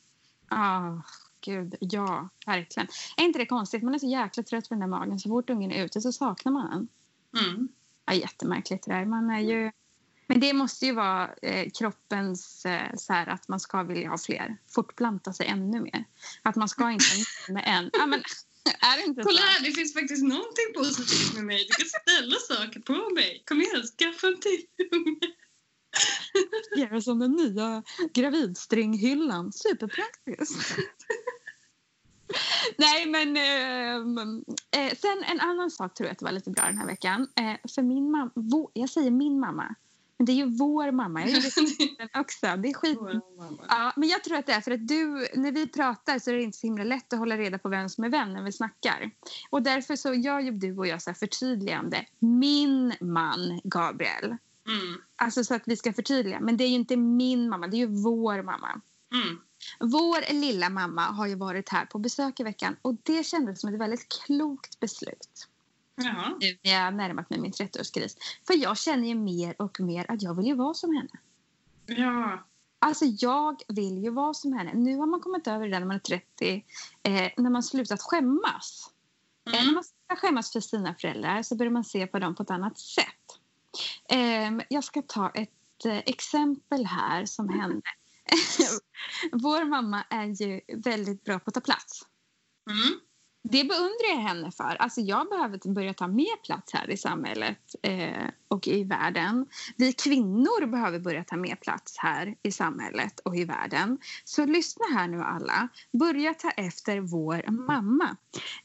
[0.47, 1.01] Ah,
[1.41, 2.87] gud, ja, verkligen.
[3.17, 3.83] Är inte det konstigt?
[3.83, 5.19] Man är så jäkla trött på den där magen.
[5.19, 6.87] Så fort ungen är ute så saknar man den.
[7.45, 7.69] Mm.
[8.05, 9.05] Ja, jättemärkligt det där.
[9.05, 9.71] Man är ju...
[10.27, 14.17] Men det måste ju vara eh, kroppens eh, så här att man ska vilja ha
[14.17, 14.57] fler.
[14.69, 16.05] Fortplanta sig ännu mer.
[16.41, 17.05] Att man ska inte
[17.49, 17.89] med en.
[17.93, 18.23] Ja, men,
[18.79, 19.43] är det inte Kolla så?
[19.43, 21.67] här, det finns faktiskt någonting positivt med mig.
[21.69, 23.43] Du kan ställa saker på mig.
[23.45, 25.33] Kom igen, skaffa en till unge.
[26.77, 29.51] Göra som den nya gravidstringhyllan.
[29.51, 30.77] Superpraktiskt.
[32.77, 33.37] Nej, men...
[33.37, 36.87] ehm, eh, sen en annan sak tror jag att det var lite bra den här
[36.87, 37.21] veckan.
[37.21, 38.31] Eh, för min mamma...
[38.73, 39.75] Jag säger min mamma.
[40.17, 41.27] Men det är ju vår mamma.
[41.27, 41.43] Jag
[41.97, 42.57] den också.
[42.57, 42.99] Det är skit...
[43.67, 46.35] Ja, men jag tror att det är för att du, när vi pratar så är
[46.35, 48.51] det inte så himla lätt att hålla reda på vem som är vem när vi
[48.51, 49.11] snackar.
[49.49, 52.05] Och därför så gör ju du och jag så här förtydligande.
[52.19, 54.37] Min man Gabriel.
[54.67, 55.01] Mm.
[55.15, 56.39] Alltså så att vi ska förtydliga.
[56.39, 58.81] Men det är ju inte min mamma, det är ju vår mamma.
[59.13, 59.37] Mm.
[59.79, 63.73] Vår lilla mamma har ju varit här på besök i veckan och det kändes som
[63.73, 65.47] ett väldigt klokt beslut.
[65.95, 66.37] Jaha.
[66.39, 68.17] Nu när jag närmat mig min 30-årskris.
[68.47, 71.19] För jag känner ju mer och mer att jag vill ju vara som henne.
[71.85, 72.47] Ja.
[72.79, 74.73] Alltså jag vill ju vara som henne.
[74.73, 76.65] Nu har man kommit över det där när man är 30.
[77.03, 78.89] Eh, när man slutat skämmas.
[79.47, 79.73] Eh, när Mm.
[79.73, 82.79] man slutar skämmas för sina föräldrar så börjar man se på dem på ett annat
[82.79, 83.39] sätt.
[84.09, 87.81] Eh, jag ska ta ett eh, exempel här som hände.
[89.31, 92.01] Vår mamma är ju väldigt bra på att ta plats.
[92.69, 92.99] Mm.
[93.45, 94.75] Det beundrar jag henne för.
[94.79, 99.45] Alltså jag behöver börja ta mer plats här i samhället eh, och i världen.
[99.77, 103.97] Vi kvinnor behöver börja ta mer plats här i samhället och i världen.
[104.23, 105.67] Så lyssna här nu alla.
[105.91, 108.17] Börja ta efter vår mamma.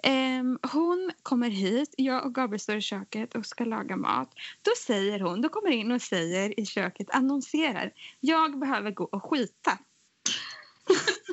[0.02, 4.30] Eh, hon kommer hit, jag och Gabriel står i köket och ska laga mat.
[4.62, 7.92] Då säger hon, då kommer in och säger i köket, annonserar.
[8.20, 9.78] Jag behöver gå och skita.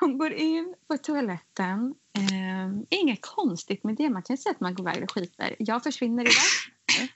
[0.00, 1.94] Hon går in på toaletten.
[2.18, 4.10] Eh, inget konstigt med det.
[4.10, 5.56] Man kan säga att man går iväg och skiter.
[5.58, 7.10] Jag försvinner iväg.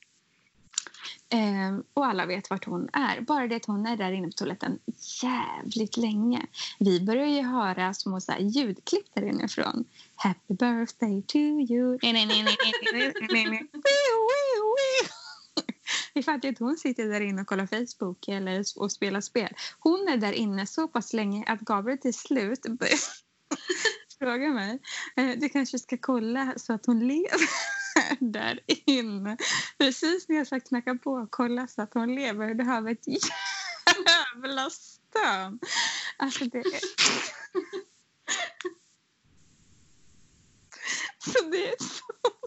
[1.31, 3.21] Eh, och alla vet vart hon är.
[3.21, 4.79] Bara det att hon är där inne på toaletten
[5.23, 6.47] jävligt länge.
[6.79, 9.85] Vi börjar ju höra små så här, ljudklipp där inifrån.
[10.17, 11.99] Happy birthday to you.
[12.03, 12.57] Nej, nej, nej, nej,
[12.93, 13.71] nej, nej, nej,
[16.19, 19.55] ifall att hon sitter där inne och kollar Facebook eller och spelar spel.
[19.79, 22.67] Hon är där inne så pass länge att Gabriel till slut
[24.19, 24.79] frågar mig.
[25.17, 27.49] Eh, du kanske ska kolla så att hon lever
[28.33, 29.37] där inne.
[29.79, 32.55] Precis när jag ska knacka på och kolla så att hon lever.
[32.55, 35.59] Du har ett jävla stön.
[36.17, 36.65] Alltså det är...
[41.19, 42.38] Så det är så...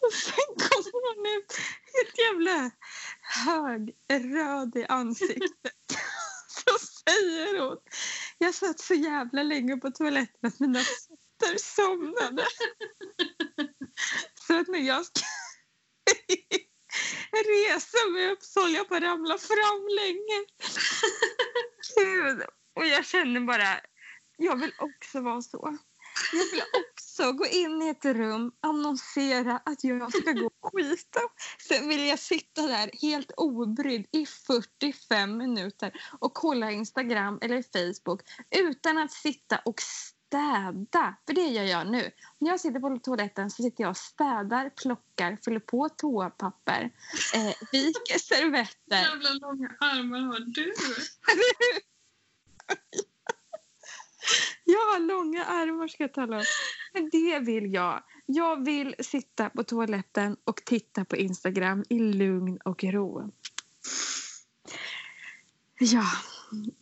[0.00, 1.52] Och sen kommer hon ut
[1.94, 2.70] helt jävla
[3.20, 5.74] hög, röd i ansiktet.
[6.48, 7.78] Så säger hon...
[8.38, 12.46] Jag satt så jävla länge på toaletten att mina fötter somnade.
[14.46, 15.20] Så att när jag ska
[17.46, 20.46] resa mig upp så håller jag på att ramla fram länge.
[21.96, 22.42] Gud.
[22.74, 23.80] Och jag känner bara,
[24.36, 25.78] jag vill också vara så.
[26.32, 26.62] Jag vill
[27.14, 31.20] också gå in i ett rum, annonsera att jag ska gå och skita.
[31.68, 38.22] Sen vill jag sitta där helt obrydd i 45 minuter och kolla Instagram eller Facebook
[38.50, 41.16] utan att sitta och städa.
[41.26, 42.10] För det gör jag nu.
[42.38, 46.90] När jag sitter på toaletten så sitter jag och städar, plockar, fyller på toapapper,
[47.34, 48.96] eh, viker servetter.
[48.96, 50.74] Jävla långa armar har du.
[54.64, 56.44] jag har långa armar ska jag tala om.
[56.94, 58.02] Men det vill jag.
[58.26, 63.32] Jag vill sitta på toaletten och titta på Instagram i lugn och ro.
[65.78, 66.06] Ja.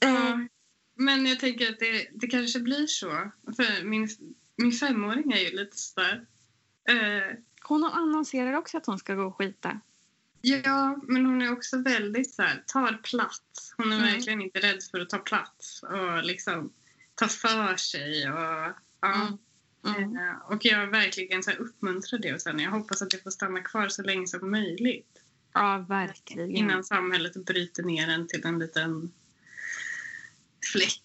[0.00, 0.46] ja.
[0.94, 3.30] Men jag tänker att det, det kanske blir så.
[3.56, 4.08] För min,
[4.56, 6.26] min femåring är ju lite sådär...
[6.88, 9.80] Eh, hon annonserar också att hon ska gå och skita.
[10.40, 13.74] Ja, men hon är också väldigt så här, tar plats.
[13.76, 14.12] Hon är mm.
[14.12, 16.72] verkligen inte rädd för att ta plats och liksom
[17.14, 18.30] ta för sig.
[18.30, 19.14] Och, ja.
[19.14, 19.38] Mm.
[19.86, 20.16] Mm.
[20.16, 23.30] Eh, och jag verkligen så här, uppmuntrar det och sen jag hoppas att det får
[23.30, 25.22] stanna kvar så länge som möjligt.
[25.54, 26.50] Ja, verkligen.
[26.50, 29.12] Innan samhället bryter ner den till en liten
[30.72, 31.00] fläck.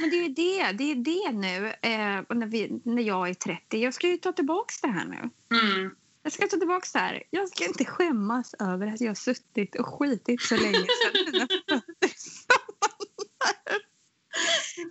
[0.00, 3.78] Men det är det, det, är det nu, eh, när, vi, när jag är 30.
[3.78, 5.30] Jag ska ju ta tillbaka det här nu.
[5.58, 5.94] Mm.
[6.22, 7.22] Jag ska ta tillbaka det här.
[7.30, 11.48] Jag ska inte skämmas över att jag har suttit och skitit så länge sedan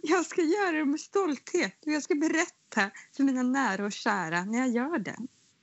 [0.02, 4.58] Jag ska göra det med stolthet jag ska berätta för mina nära och kära när
[4.58, 5.18] jag gör det.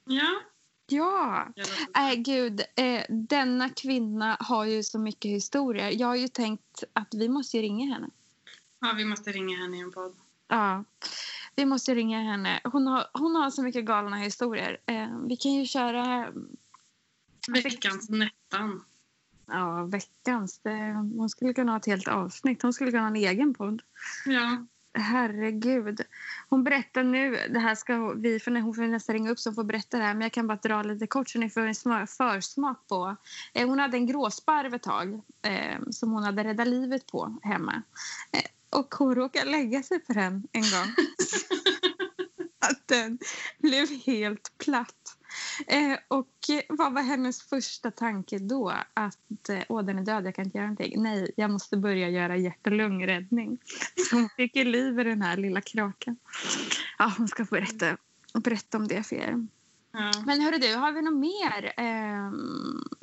[0.05, 0.43] Ja.
[0.91, 1.49] Ja.
[1.97, 5.91] Äh, gud, eh, denna kvinna har ju så mycket historier.
[5.91, 8.11] Jag har ju tänkt att vi måste ringa henne.
[8.81, 10.17] Ja, vi måste ringa henne i en podd.
[10.49, 10.85] Ja,
[11.57, 12.61] vi måste ringa henne.
[12.65, 14.81] Hon har, hon har så mycket galna historier.
[14.87, 16.33] Eh, vi kan ju köra...
[17.49, 18.85] Veckans Nettan.
[19.49, 20.59] Ja, veckans.
[20.59, 22.63] Det, hon skulle kunna ha ett helt avsnitt.
[22.63, 23.83] Hon skulle kunna ha en egen podd.
[24.27, 24.67] Ja.
[24.95, 26.01] Herregud.
[26.49, 29.55] Hon berättar nu, det här ska vi, för hon får nästan ringa upp så hon
[29.55, 32.07] får berätta det här, men jag kan bara dra lite kort så ni får en
[32.07, 33.17] försmak på.
[33.55, 37.83] Eh, hon hade en gråsparv ett tag eh, som hon hade räddat livet på hemma.
[38.33, 40.95] Eh, och hon råkade lägga sig på den en gång.
[42.59, 43.19] att den
[43.59, 45.18] blev helt platt.
[45.67, 46.29] Eh, och
[46.69, 48.73] vad var hennes första tanke då?
[48.95, 51.03] Att eh, åh, den är död, jag kan inte göra någonting.
[51.03, 53.59] Nej, jag måste börja göra hjärt och lungräddning.
[54.11, 56.17] Så hon fick i liv i den här lilla kraken.
[56.99, 57.97] Ja, hon ska berätta,
[58.45, 59.47] berätta om det för er.
[59.93, 60.13] Ja.
[60.27, 61.73] Men hörru du, har vi något mer?
[61.77, 62.33] Eh,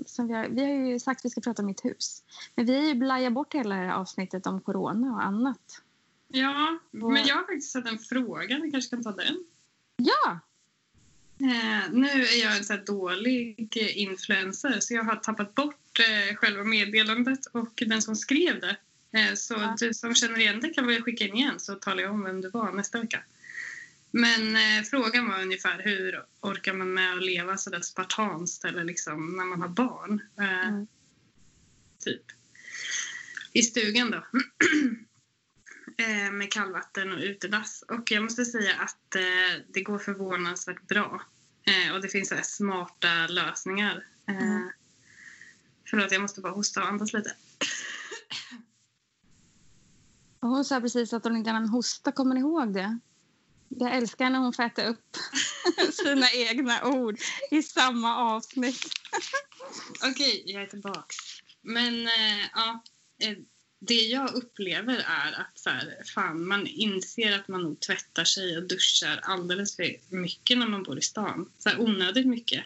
[0.06, 2.24] som vi, har, vi har ju sagt att vi ska prata om mitt hus.
[2.56, 5.82] Men vi har ju blajat bort hela det här avsnittet om corona och annat.
[6.28, 7.12] Ja, och...
[7.12, 8.60] men jag har faktiskt sett en fråga.
[8.60, 9.46] Vi kanske kan ta den?
[9.96, 10.40] Ja!
[11.40, 16.64] Eh, nu är jag en så dålig influencer så jag har tappat bort eh, själva
[16.64, 18.78] meddelandet och den som skrev det.
[19.20, 19.76] Eh, så ja.
[19.80, 22.42] du som känner igen det kan väl skicka in igen så talar jag om vem
[22.42, 23.24] du var nästa vecka.
[24.12, 28.84] Men eh, frågan var ungefär hur orkar man med att leva så där spartanskt eller
[28.84, 30.22] liksom när man har barn?
[30.40, 30.88] Eh, mm.
[32.00, 32.24] Typ.
[33.54, 34.26] I stugan då.
[35.98, 37.84] Eh, med kallvatten och utedass.
[37.88, 41.22] Och jag måste säga att eh, det går förvånansvärt bra.
[41.64, 44.08] Eh, och det finns så smarta lösningar.
[44.28, 44.70] Mm.
[45.90, 47.36] Förlåt, jag måste bara hosta och andas lite.
[50.42, 52.12] Hon sa precis att hon inte kan hosta.
[52.12, 53.00] Kommer ni ihåg det?
[53.70, 55.18] Jag älskar när hon får äta upp
[55.94, 57.20] sina egna ord
[57.52, 58.86] i samma avsnitt.
[60.04, 61.16] Okej, jag är tillbaka.
[61.62, 62.84] Men äh, ja,
[63.80, 68.58] det jag upplever är att så här, fan, man inser att man nog tvättar sig
[68.58, 71.50] och duschar alldeles för mycket när man bor i stan.
[71.60, 72.64] Så här, onödigt mycket.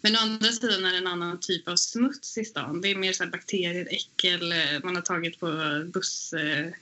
[0.00, 2.80] Men å andra sidan är det en annan typ av smuts i stan.
[2.80, 5.46] Det är mer så här bakterier, äckel, eh, man har tagit på
[5.92, 6.76] busshållplatser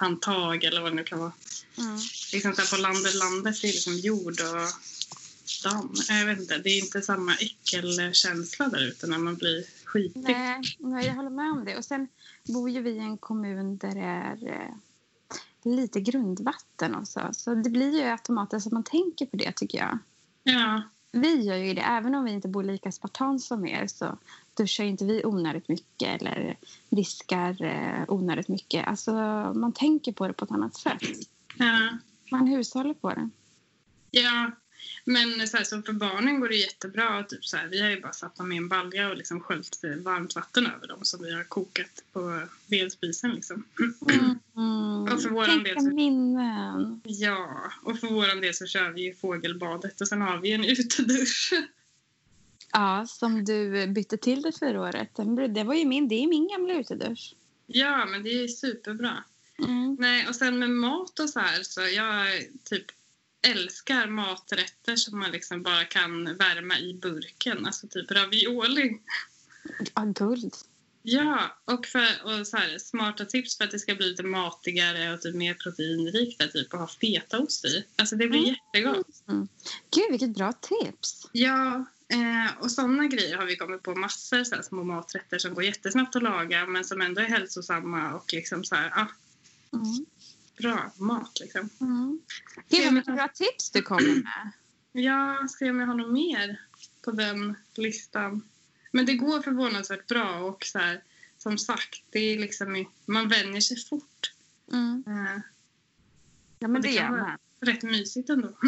[0.00, 1.32] handtag eller vad det nu kan vara.
[1.78, 1.98] Mm.
[2.32, 4.68] Liksom så här på landet, landet det är liksom jord och
[5.64, 5.94] damm.
[6.08, 10.22] Jag vet inte, det är inte samma äckelkänsla där ute när man blir skitig.
[10.22, 11.76] Nej, nej, jag håller med om det.
[11.76, 12.08] Och sen
[12.54, 14.74] bor ju vi i en kommun där det är eh,
[15.70, 17.20] lite grundvatten och så.
[17.32, 19.98] Så det blir ju automatiskt att man tänker på det tycker jag.
[20.42, 24.18] Ja, Vi gör ju det, även om vi inte bor lika spartanskt som er så
[24.54, 26.56] duschar inte vi onödigt mycket eller
[26.90, 28.86] diskar eh, onödigt mycket.
[28.86, 29.12] Alltså
[29.54, 31.02] man tänker på det på ett annat sätt.
[31.58, 31.98] ja.
[32.30, 33.28] Man hushåller på det.
[34.10, 34.50] Ja,
[35.04, 37.24] men så, här, så för barnen går det jättebra.
[37.24, 39.80] Typ så här, vi har ju bara satt dem i en balja och liksom sköljt
[40.04, 43.30] varmt vatten över dem som vi har kokat på vedspisen.
[43.30, 43.64] Liksom.
[44.56, 45.02] Mm.
[45.02, 47.00] Och för våran del så- minnen.
[47.04, 50.64] Ja, och för vår del så kör vi ju fågelbadet och sen har vi en
[50.64, 51.52] utedusch.
[52.72, 55.10] Ja, som du bytte till det förra året.
[55.54, 57.34] Det var ju min, det är min gamla utedusch.
[57.66, 59.24] Ja, men det är superbra.
[59.58, 59.96] Mm.
[60.00, 62.26] Nej, och sen med mat och så här så jag
[62.64, 62.84] typ
[63.42, 67.66] älskar maträtter som man liksom bara kan värma i burken.
[67.66, 68.98] Alltså typ ravioli.
[69.94, 70.54] Ja, guld.
[71.02, 75.14] Ja, och, för, och så här, smarta tips för att det ska bli lite matigare
[75.14, 77.84] och typ mer proteinrikt typ att ha fetaost i.
[77.96, 78.54] Alltså det blir Mm.
[78.54, 79.06] jättegott.
[79.90, 81.28] Gud, vilket bra tips.
[81.32, 85.54] Ja, eh, och sådana grejer har vi kommit på massor så här, små maträtter som
[85.54, 89.06] går jättesnabbt att laga men som ändå är hälsosamma och liksom så här, ah,
[89.72, 90.06] Mm.
[90.60, 91.68] Bra mat liksom.
[91.80, 92.20] Mm.
[92.68, 94.50] Gud, vad mycket bra tips du kommer med.
[94.92, 96.60] Ja, ska om jag har något mer
[97.04, 98.42] på den listan.
[98.92, 101.02] Men det går förvånansvärt bra och så här,
[101.38, 104.32] som sagt, det är liksom, man vänjer sig fort.
[104.72, 105.04] Mm.
[105.06, 105.40] Eh,
[106.58, 108.48] Ja, men det det kan vara- rätt mysigt ändå.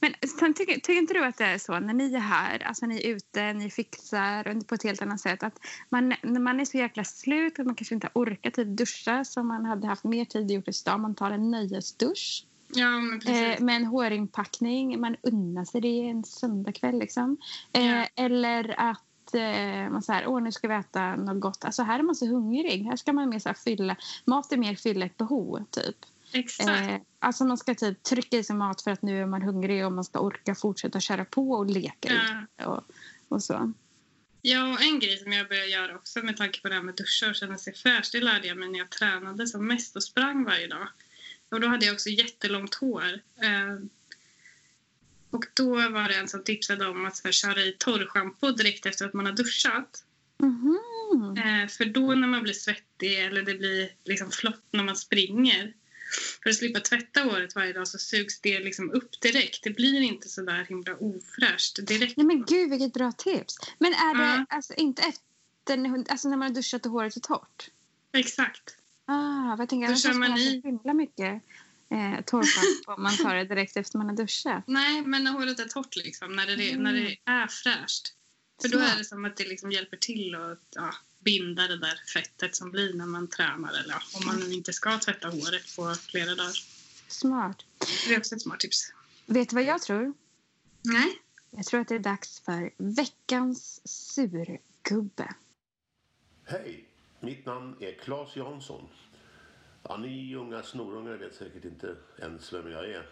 [0.00, 2.86] Men sen tycker, tycker inte du att det är så när ni är här, alltså
[2.86, 5.58] ni är ute, ni fixar och på ett helt annat sätt att
[5.88, 9.48] man, när man är så jäkla slut att man kanske inte orkar typ duscha som
[9.48, 13.58] man hade haft mer tid gjort i stan, man tar en nöjesdusch Ja, men precis.
[13.58, 17.36] eh, med en hårinpackning, man unnar sig det en söndagkväll liksom.
[17.72, 18.06] Eh, Ja.
[18.16, 22.02] Eller att eh, man säger åh nu ska vi äta något gott, alltså här är
[22.02, 25.16] man så hungrig, här ska man mer så här fylla, mat är mer fylla ett
[25.16, 25.96] behov typ.
[26.34, 26.68] Exakt.
[26.68, 29.86] Eh, alltså man ska typ trycka i sig mat för att nu är man hungrig
[29.86, 32.66] och man ska orka fortsätta köra på och leka Ja.
[32.66, 32.84] och,
[33.28, 33.72] och så.
[34.42, 36.94] Ja, och en grej som jag började göra också med tanke på det här med
[36.94, 40.02] duscha och känna sig fräsch, det lärde jag mig när jag tränade som mest och
[40.02, 40.88] sprang varje dag.
[41.48, 43.20] Och då hade jag också jättelångt hår.
[43.36, 43.86] Eh,
[45.30, 49.06] och då var det en som tipsade om att här, köra i torrschampo direkt efter
[49.06, 50.04] att man har duschat.
[50.38, 50.78] Mhm.
[51.36, 55.72] Eh, för då när man blir svettig eller det blir liksom flott när man springer
[56.42, 59.62] för att slippa tvätta håret varje dag så sugs det liksom upp direkt.
[59.64, 62.16] Det blir inte så där himla ofräscht direkt.
[62.16, 63.54] Nej men gud vilket bra tips.
[63.78, 64.46] Men är det Ja.
[64.56, 67.70] alltså inte efter, alltså när man har duschat och håret är torrt?
[68.12, 68.76] Exakt.
[69.06, 71.42] Ah, jag tänker, måste man i- så himla mycket
[71.90, 74.64] eh, torrschampo om man tar det direkt efter man har duschat.
[74.66, 76.82] Nej, men när håret är torrt liksom, när det, Mm.
[76.82, 78.14] när det är fräscht.
[78.62, 80.94] För då är det som att det liksom hjälper till att ja,
[81.24, 84.98] binda det där fettet som blir när man tränar eller om man nu inte ska
[84.98, 86.54] tvätta håret på flera dagar.
[87.08, 87.64] Smart.
[88.08, 88.92] Det är också ett smart tips.
[89.26, 90.14] Vet du vad jag tror?
[90.82, 91.20] Nej.
[91.50, 95.34] Jag tror att det är dags för veckans surgubbe.
[96.44, 96.88] Hej!
[97.20, 98.88] Mitt namn är Claes Jansson.
[99.82, 103.08] Ja, ni unga snorungar vet säkert inte ens vem jag är.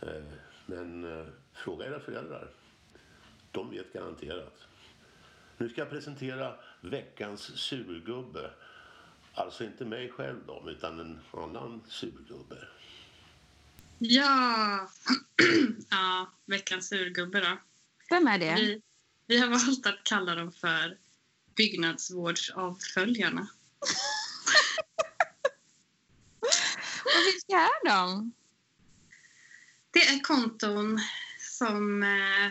[0.00, 0.22] Eh,
[0.66, 2.50] Men eh, fråga era föräldrar.
[3.50, 4.58] De vet garanterat.
[5.58, 8.50] Nu ska jag presentera veckans surgubbe.
[9.34, 12.68] Alltså inte mig själv då, utan en annan surgubbe.
[13.98, 14.88] Ja!
[15.90, 17.58] ja, veckans surgubbe då.
[18.10, 18.54] Vem är det?
[18.54, 18.82] Vi,
[19.26, 20.98] vi har valt att kalla dem för
[21.56, 23.40] byggnadsvårdsavföljarna.
[27.04, 28.32] Och vilka är de?
[29.90, 30.98] Det är konton
[31.38, 32.50] som eh,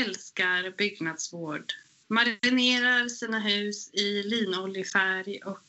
[0.00, 1.72] älskar byggnadsvård.
[2.08, 5.64] Marinerar sina hus i linoljefärg och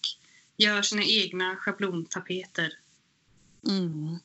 [0.57, 2.73] gör sina egna schablontapeter.
[3.67, 4.19] Mm.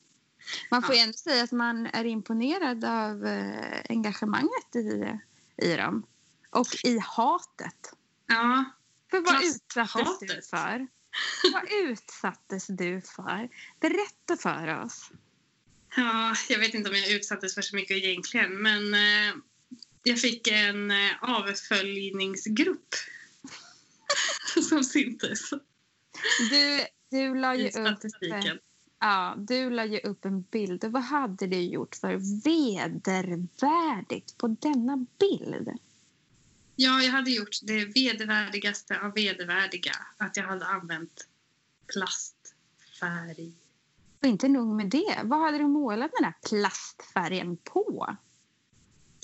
[0.71, 1.01] Man får Ja.
[1.01, 5.19] ändå säga att man är imponerad av eh, engagemanget i,
[5.57, 6.05] i dem.
[6.49, 7.93] Och i hatet.
[8.27, 8.65] Ja,
[9.11, 10.87] För vad utsattes du för?
[11.53, 13.49] Vad utsattes du för?
[13.79, 15.11] Berätta för oss.
[15.95, 19.33] ja, jag vet inte om jag utsattes för så mycket egentligen men eh,
[20.03, 22.95] jag fick en eh, avföljningsgrupp
[24.69, 25.49] som syntes
[26.49, 26.79] Du,
[27.09, 28.03] du la ju upp...
[28.21, 28.53] eh.
[28.99, 30.83] Ja, du la ju upp en bild.
[30.83, 35.69] Vad hade du gjort för vedervärdigt på denna bild?
[36.75, 39.91] Ja, jag hade gjort det vedervärdigaste av vedervärdiga.
[40.17, 41.27] Att jag hade använt
[42.99, 43.51] färg.
[44.21, 45.19] Och inte nog med det.
[45.23, 48.17] Vad hade du målat den där plastfärgen på?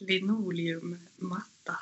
[0.02, 1.80] Linoleummatta.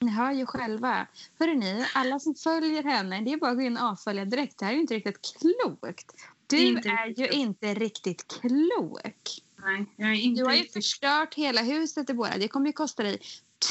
[0.00, 1.06] Ni hör ju själva.
[1.38, 4.58] Hörru ni, alla som följer henne, det är bara att gå in och avfölja direkt.
[4.58, 6.12] Det här är ju inte riktigt klokt.
[6.46, 9.28] Du Inte är riktigt ju inte riktigt klok.
[9.56, 10.72] Nej, jag är inte Du har ju riktigt...
[10.72, 12.38] förstört hela huset, Deborah.
[12.38, 13.18] Det kommer ju kosta dig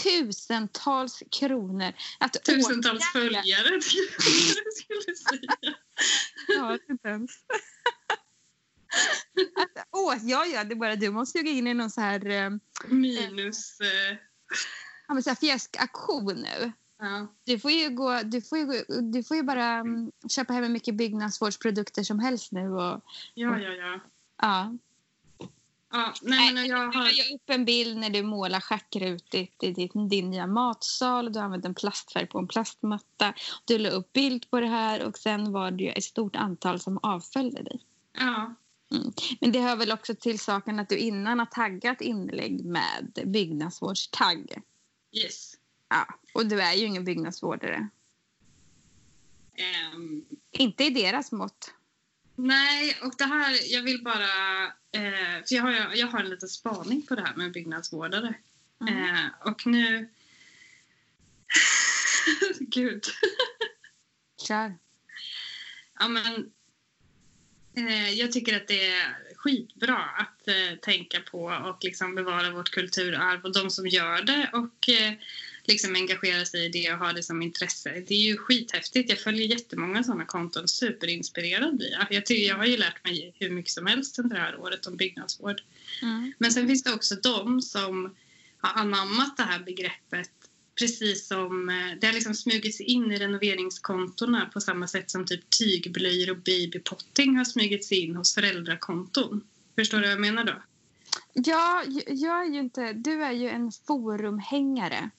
[0.03, 3.81] tusentals kronor att Tusentals åtgärda- följare, det
[4.59, 5.75] jag skulle säga.
[6.47, 7.31] Ja, inte ens.
[9.55, 12.01] att, åh, ja, ja, det är bara du måste ju gå in i någon så
[12.01, 12.49] här, eh,
[12.87, 13.79] Minus...
[13.79, 14.17] Eh,
[15.07, 16.71] ja, men så här fjäskaktion nu.
[16.99, 17.27] ja.
[17.43, 20.69] Du får ju, gå, du får ju, du får ju bara mm, köpa hem hur
[20.69, 22.69] mycket byggnadsvårdsprodukter som helst nu.
[22.69, 23.01] Och,
[23.33, 23.99] ja, ja, ja.
[24.41, 24.77] ja.
[25.91, 27.03] ja nej, men jag Du har...
[27.03, 31.33] la upp en bild när du målar schackrutigt i din, din nya matsal.
[31.33, 33.33] Du använde en plastfärg på en plastmatta.
[33.65, 36.99] Du la upp bild på det här och sen var det ett stort antal som
[37.03, 37.79] avföljde dig.
[38.13, 38.55] Ja,
[39.39, 44.61] Men det hör väl också till saken att du innan har taggat inlägg med byggnadsvårdstagg.
[45.11, 45.55] yes.
[45.89, 47.89] Ja, och du är ju ingen byggnadsvårdare.
[49.53, 51.73] Ehm, Inte i deras mått.
[52.35, 53.73] nej, och det här...
[53.73, 54.65] Jag vill bara...
[54.91, 58.33] Eh, för jag har, jag har en liten spaning på det här med byggnadsvårdare.
[58.81, 59.15] Mm.
[59.15, 60.09] Eh, och nu...
[62.59, 63.03] Gud.
[64.47, 64.77] Kör.
[65.99, 66.51] Ja, men,
[68.13, 73.45] jag tycker att det är skitbra att eh, tänka på och liksom bevara vårt kulturarv
[73.45, 75.13] och de som gör det och eh,
[75.63, 78.03] liksom engagera sig i det och ha det som intresse.
[78.07, 79.09] Det är ju skithäftigt.
[79.09, 80.67] Jag följer jättemånga sådana konton.
[80.67, 82.07] Superinspirerad blir jag.
[82.09, 84.85] Jag, tycker, jag har ju lärt mig hur mycket som helst under det här året
[84.85, 85.61] om byggnadsvård.
[86.01, 86.33] Mm.
[86.37, 88.15] Men sen finns det också de som
[88.57, 90.31] har anammat det här begreppet
[90.79, 95.25] precis som eh, det har liksom smugit sig in i renoveringskontona på samma sätt som
[95.25, 99.41] typ tygblöjor och babypotting har smugit sig in hos föräldrakonton.
[99.75, 100.53] Förstår du vad jag menar då?
[101.33, 102.93] Ja, jag är ju inte...
[102.93, 105.09] Du är ju en forumhängare.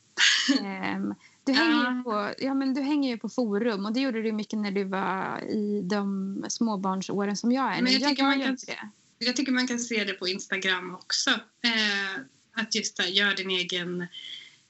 [0.61, 4.22] Ehm, du, hänger ju på, ja, men du hänger ju på forum och det gjorde
[4.22, 7.82] du mycket när du var i de småbarnsåren som jag är.
[7.82, 8.88] Men jag jag tycker man kan- det.
[9.18, 11.30] Jag tycker man kan se det på Instagram också.
[11.30, 12.20] Eh,
[12.52, 14.06] att just gör din egen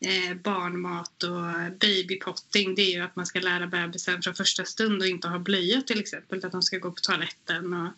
[0.00, 2.74] eh, barnmat och babypotting.
[2.74, 5.82] Det är ju att man ska lära bebisen från första stund och inte ha blöja
[5.82, 6.44] till exempel.
[6.44, 7.92] Att de ska gå på toaletten och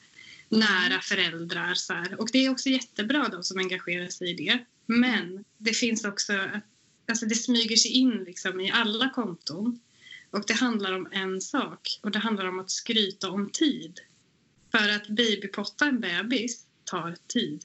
[0.48, 1.74] nära föräldrar.
[1.74, 2.20] Så här.
[2.20, 4.64] Och det är också jättebra de som engagerar sig i det.
[4.86, 6.50] Men det finns också,
[7.09, 9.80] alltså det smyger sig in liksom i alla konton.
[10.30, 14.00] Och det handlar om en sak och det handlar om att skryta om tid.
[14.70, 17.64] För att babypotta en bebis tar tid.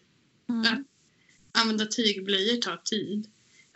[0.49, 0.85] Mm.
[1.51, 3.27] Använda tygblöjor tar tid.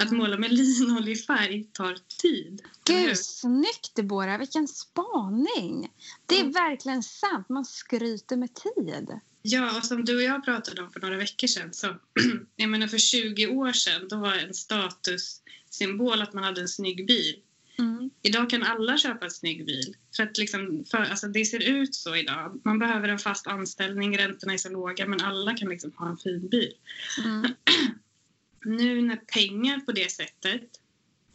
[0.02, 2.62] Att måla med linoljefärg tar tid.
[2.86, 4.39] Gud, snyggt Deborah!
[4.39, 5.91] Vilken spaning!
[6.26, 6.52] Det är Mm.
[6.52, 7.49] verkligen sant.
[7.49, 9.20] Man skryter med tid.
[9.41, 11.74] Ja, och som du och jag pratade om för några veckor sedan.
[11.74, 11.88] Så,
[12.56, 17.08] jag menar för 20 år sedan då var en statussymbol att man hade en snygg
[17.08, 17.36] bil.
[17.80, 18.10] Mm.
[18.22, 19.95] Idag kan alla köpa en snygg bil.
[20.16, 22.62] För att liksom, för, alltså det ser ut så idag.
[22.66, 26.18] Man behöver en fast anställning, räntorna är så låga men alla kan liksom ha en
[26.18, 26.74] fin bil.
[27.26, 27.54] Mm.
[28.66, 30.62] Nu när pengar på det sättet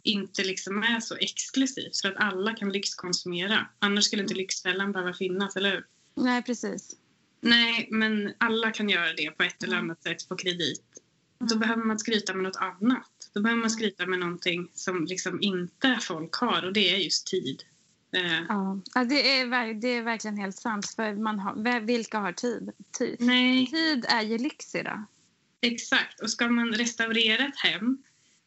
[0.03, 3.67] inte liksom är så exklusivt för att alla kan lyxkonsumera.
[3.79, 5.85] Annars skulle inte Lyxfällan behöva finnas, eller hur?
[6.15, 6.95] Nej, precis.
[7.41, 10.81] Nej, men alla kan göra det på ett eller annat sätt på kredit.
[11.39, 11.59] Då Mm.
[11.59, 13.11] behöver man skryta med något annat.
[13.33, 17.27] Då behöver man skryta med någonting som liksom inte folk har och det är just
[17.27, 17.63] tid.
[18.11, 20.85] Eh, Ja, det, är, det är verkligen helt sant.
[20.95, 22.71] För man har, vilka har tid?
[22.97, 23.15] tid?
[23.19, 25.03] nej, Tid är ju lyx idag.
[25.61, 26.19] Exakt.
[26.21, 27.97] Och ska man restaurera ett hem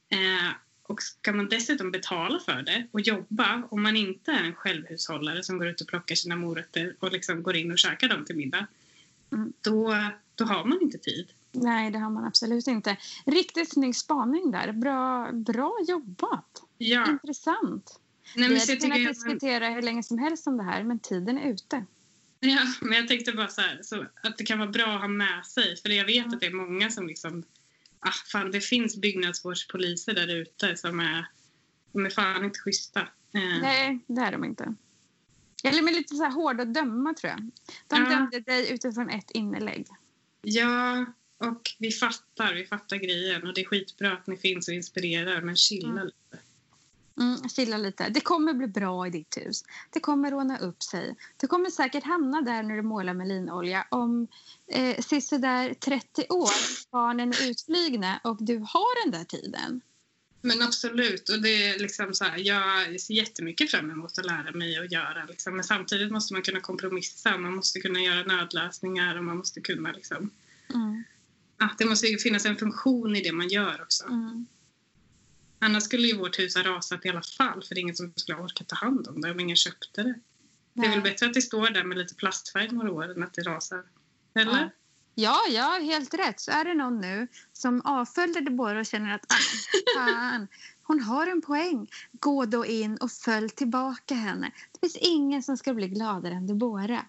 [0.08, 0.52] eh,
[0.82, 5.42] och ska man dessutom betala för det och jobba om man inte är en självhushållare
[5.42, 8.36] som går ut och plockar sina morötter och liksom går in och käkar dem till
[8.36, 8.66] middag.
[9.32, 9.52] Mm.
[9.61, 9.96] Då,
[10.34, 11.28] då har man inte tid.
[11.52, 12.96] Nej, det har man absolut inte.
[13.26, 14.72] Riktigt snygg spaning där.
[14.72, 16.62] Bra, bra jobbat.
[16.78, 18.00] Ja, Intressant.
[18.36, 20.82] nej, Vi men så hade kunnat man- diskutera hur länge som helst om det här,
[20.84, 21.84] men tiden är ute.
[22.41, 25.09] Ja, men jag tänkte bara så här, så att det kan vara bra att ha
[25.09, 25.76] med sig.
[25.76, 27.43] För jag vet att det är många som liksom...
[28.01, 31.26] Ah, fan, det finns byggnadsvårdspoliser där ute som är...
[31.93, 33.01] De är fan inte schyssta.
[33.34, 34.74] Eh, Nej, det är de inte.
[35.64, 37.41] Eller med lite så här hårda att döma, tror jag.
[37.86, 38.11] De Ja.
[38.11, 39.86] dömde dig utifrån ett inlägg.
[40.43, 41.05] Ja,
[41.38, 42.55] och vi fattar.
[42.55, 43.47] Vi fattar grejen.
[43.47, 45.43] Och det är skitbra att ni finns och inspirerar.
[45.43, 46.05] Men chilla Mm.
[46.07, 46.43] lite.
[47.20, 48.08] Mm, chilla lite.
[48.08, 49.64] Det kommer bli bra i ditt hus.
[49.90, 51.16] Det kommer råna upp sig.
[51.36, 54.28] Du kommer säkert hamna där när du målar med linolja om
[54.66, 56.90] eh, sisådär 30 år.
[56.90, 59.80] Barnen är utflygna och du har den där tiden.
[60.42, 61.28] Men absolut.
[61.28, 64.92] Och det är liksom så här, jag ser jättemycket fram emot att lära mig att
[64.92, 65.24] göra.
[65.28, 65.54] Liksom.
[65.54, 67.38] Men samtidigt måste man kunna kompromissa.
[67.38, 70.30] Man måste kunna göra nödlösningar och man måste kunna liksom...
[70.74, 71.04] Mm.
[71.58, 74.04] Ah, det måste ju finnas en funktion i det man gör också.
[74.04, 74.46] Mm.
[75.61, 78.12] Annars skulle ju vårt hus ha rasat i alla fall för det är ingen som
[78.16, 80.14] skulle orka ta hand om det om ingen köpte det.
[80.74, 81.12] Det är väl Nej.
[81.12, 83.84] bättre att det står där med lite plastfärg några år än att det rasar.
[84.34, 84.70] Eller?
[85.14, 86.40] Ja, ja, helt rätt.
[86.40, 89.36] Så är det någon nu som avföljde Deborah och känner att ah,
[89.96, 90.48] fan,
[90.82, 91.88] hon har en poäng.
[92.12, 94.52] Gå då in och följ tillbaka henne.
[94.72, 97.04] Det finns ingen som ska bli gladare än Deborah.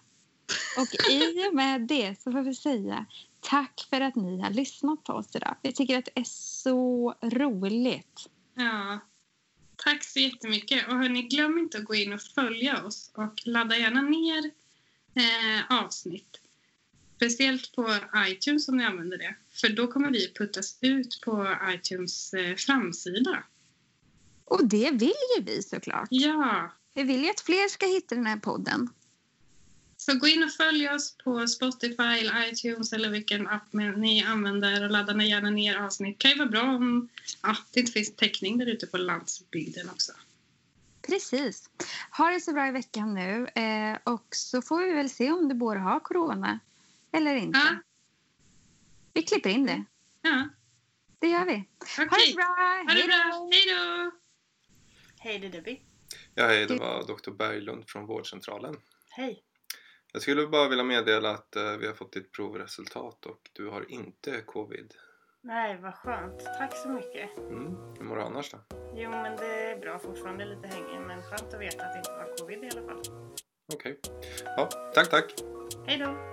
[0.78, 3.06] Och i och med det så får vi säga
[3.40, 5.56] tack för att ni har lyssnat på oss idag.
[5.62, 8.28] Vi tycker att det är så roligt.
[8.54, 9.00] Ja.
[9.76, 10.88] Tack så jättemycket.
[10.88, 14.50] Och hörni, glöm inte att gå in och följa oss och ladda gärna ner
[15.14, 16.40] eh, avsnitt.
[17.16, 17.96] Speciellt på
[18.28, 19.34] iTunes om ni använder det.
[19.50, 23.44] För då kommer vi puttas ut på iTunes eh, framsida.
[24.44, 26.08] Och det vill ju vi såklart.
[26.10, 28.88] Ja, Vi vill ju att fler ska hitta den här podden.
[30.04, 34.84] Så gå in och följ oss på Spotify eller iTunes eller vilken app ni använder
[34.84, 36.18] och ladda gärna ner avsnitt.
[36.18, 37.08] Det kan ju vara bra om
[37.42, 40.12] ja, det inte finns täckning där ute på landsbygden också.
[41.06, 41.70] Precis.
[42.10, 43.46] Ha det så bra i veckan nu.
[43.46, 46.58] Eh, och så får vi väl se om du både har corona
[47.12, 47.58] eller inte.
[47.58, 47.76] Ja,
[49.12, 49.84] Vi klipper in det.
[50.22, 50.48] ja.
[51.18, 51.64] Det gör vi.
[51.80, 52.08] okej.
[52.10, 52.44] Ha det så bra.
[52.44, 53.50] Ha det Hej bra.
[53.52, 54.10] Hej då!
[55.18, 55.80] Hej, det är Debbie.
[56.34, 57.30] Ja, hej, det var Dr.
[57.30, 58.76] Berglund från vårdcentralen.
[59.10, 59.42] Hej.
[60.12, 63.90] Jag skulle bara vilja meddela att eh, vi har fått ditt provresultat och du har
[63.90, 64.94] inte covid.
[65.40, 66.40] Nej, vad skönt.
[66.44, 67.38] Tack så mycket.
[67.38, 67.74] Mm.
[67.98, 68.58] Hur mår du annars då?
[68.94, 69.98] Jo, men det är bra.
[69.98, 73.02] Fortfarande lite hängig, men skönt att veta att det inte var covid i alla fall.
[73.74, 74.00] Okej.
[74.44, 75.34] Ja, tack, tack.
[75.86, 76.31] Hej då!